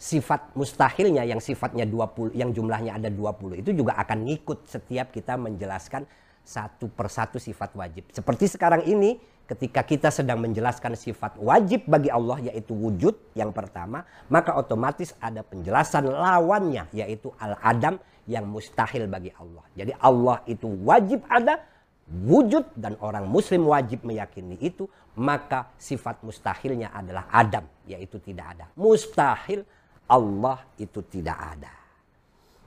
sifat 0.00 0.56
mustahilnya 0.56 1.28
yang 1.28 1.44
sifatnya 1.44 1.84
20 1.84 2.32
yang 2.32 2.56
jumlahnya 2.56 2.96
ada 2.96 3.12
20 3.12 3.60
itu 3.60 3.76
juga 3.76 4.00
akan 4.00 4.24
ngikut 4.24 4.64
setiap 4.64 5.12
kita 5.12 5.36
menjelaskan 5.36 6.08
satu 6.40 6.88
persatu 6.88 7.36
sifat 7.36 7.76
wajib. 7.76 8.08
Seperti 8.08 8.48
sekarang 8.48 8.88
ini 8.88 9.20
ketika 9.44 9.84
kita 9.84 10.08
sedang 10.08 10.40
menjelaskan 10.40 10.96
sifat 10.96 11.36
wajib 11.36 11.84
bagi 11.84 12.08
Allah 12.08 12.40
yaitu 12.48 12.72
wujud 12.72 13.12
yang 13.36 13.52
pertama, 13.52 14.08
maka 14.32 14.56
otomatis 14.56 15.12
ada 15.20 15.44
penjelasan 15.44 16.08
lawannya 16.08 16.88
yaitu 16.96 17.28
al-adam 17.36 18.00
yang 18.24 18.48
mustahil 18.48 19.04
bagi 19.04 19.36
Allah. 19.36 19.68
Jadi 19.76 19.92
Allah 20.00 20.40
itu 20.48 20.64
wajib 20.80 21.28
ada, 21.28 21.60
wujud 22.08 22.72
dan 22.72 22.96
orang 23.04 23.28
muslim 23.28 23.68
wajib 23.68 24.00
meyakini 24.06 24.56
itu, 24.64 24.88
maka 25.18 25.74
sifat 25.76 26.24
mustahilnya 26.24 26.88
adalah 26.94 27.28
Adam, 27.28 27.66
yaitu 27.84 28.16
tidak 28.22 28.56
ada. 28.56 28.66
Mustahil 28.78 29.66
Allah 30.10 30.58
itu 30.74 30.98
tidak 31.06 31.38
ada. 31.38 31.70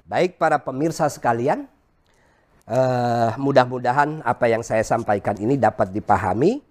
Baik 0.07 0.39
para 0.39 0.55
pemirsa 0.63 1.11
sekalian, 1.11 1.67
uh, 2.71 3.35
mudah-mudahan 3.35 4.23
apa 4.23 4.47
yang 4.47 4.63
saya 4.63 4.83
sampaikan 4.87 5.35
ini 5.35 5.59
dapat 5.59 5.91
dipahami. 5.91 6.63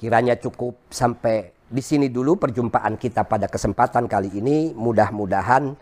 Kiranya 0.00 0.40
cukup 0.40 0.78
sampai 0.88 1.52
di 1.68 1.84
sini 1.84 2.08
dulu 2.08 2.40
perjumpaan 2.40 2.96
kita 2.96 3.28
pada 3.28 3.44
kesempatan 3.52 4.08
kali 4.08 4.32
ini. 4.40 4.72
Mudah-mudahan 4.72 5.76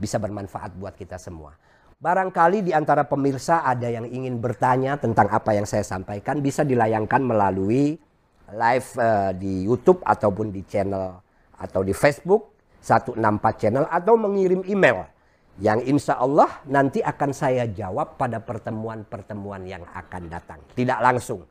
bisa 0.00 0.16
bermanfaat 0.16 0.72
buat 0.80 0.96
kita 0.96 1.20
semua. 1.20 1.52
Barangkali 1.96 2.60
di 2.60 2.72
antara 2.76 3.08
pemirsa 3.08 3.64
ada 3.64 3.88
yang 3.88 4.04
ingin 4.04 4.36
bertanya 4.36 5.00
tentang 5.00 5.32
apa 5.32 5.56
yang 5.56 5.64
saya 5.64 5.80
sampaikan 5.80 6.44
bisa 6.44 6.60
dilayangkan 6.60 7.24
melalui 7.24 7.96
live 8.52 8.88
uh, 9.00 9.32
di 9.32 9.64
YouTube 9.64 10.04
ataupun 10.04 10.52
di 10.52 10.60
channel 10.68 11.16
atau 11.56 11.80
di 11.80 11.96
Facebook 11.96 12.55
164 12.86 13.18
channel 13.58 13.84
atau 13.90 14.14
mengirim 14.14 14.62
email 14.70 15.10
yang 15.58 15.82
insya 15.82 16.22
Allah 16.22 16.62
nanti 16.70 17.02
akan 17.02 17.34
saya 17.34 17.66
jawab 17.66 18.14
pada 18.14 18.38
pertemuan-pertemuan 18.38 19.66
yang 19.66 19.82
akan 19.90 20.30
datang. 20.30 20.62
Tidak 20.70 21.02
langsung. 21.02 21.42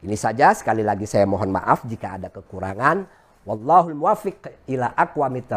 Ini 0.00 0.16
saja 0.16 0.56
sekali 0.56 0.80
lagi 0.80 1.04
saya 1.04 1.28
mohon 1.28 1.52
maaf 1.52 1.84
jika 1.84 2.16
ada 2.16 2.32
kekurangan. 2.32 3.04
Wallahul 3.44 3.98
muwafiq 3.98 4.40
ila 4.72 4.96
aqwamit 4.96 5.52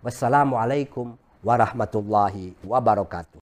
Wassalamualaikum 0.00 1.18
warahmatullahi 1.44 2.56
wabarakatuh. 2.64 3.36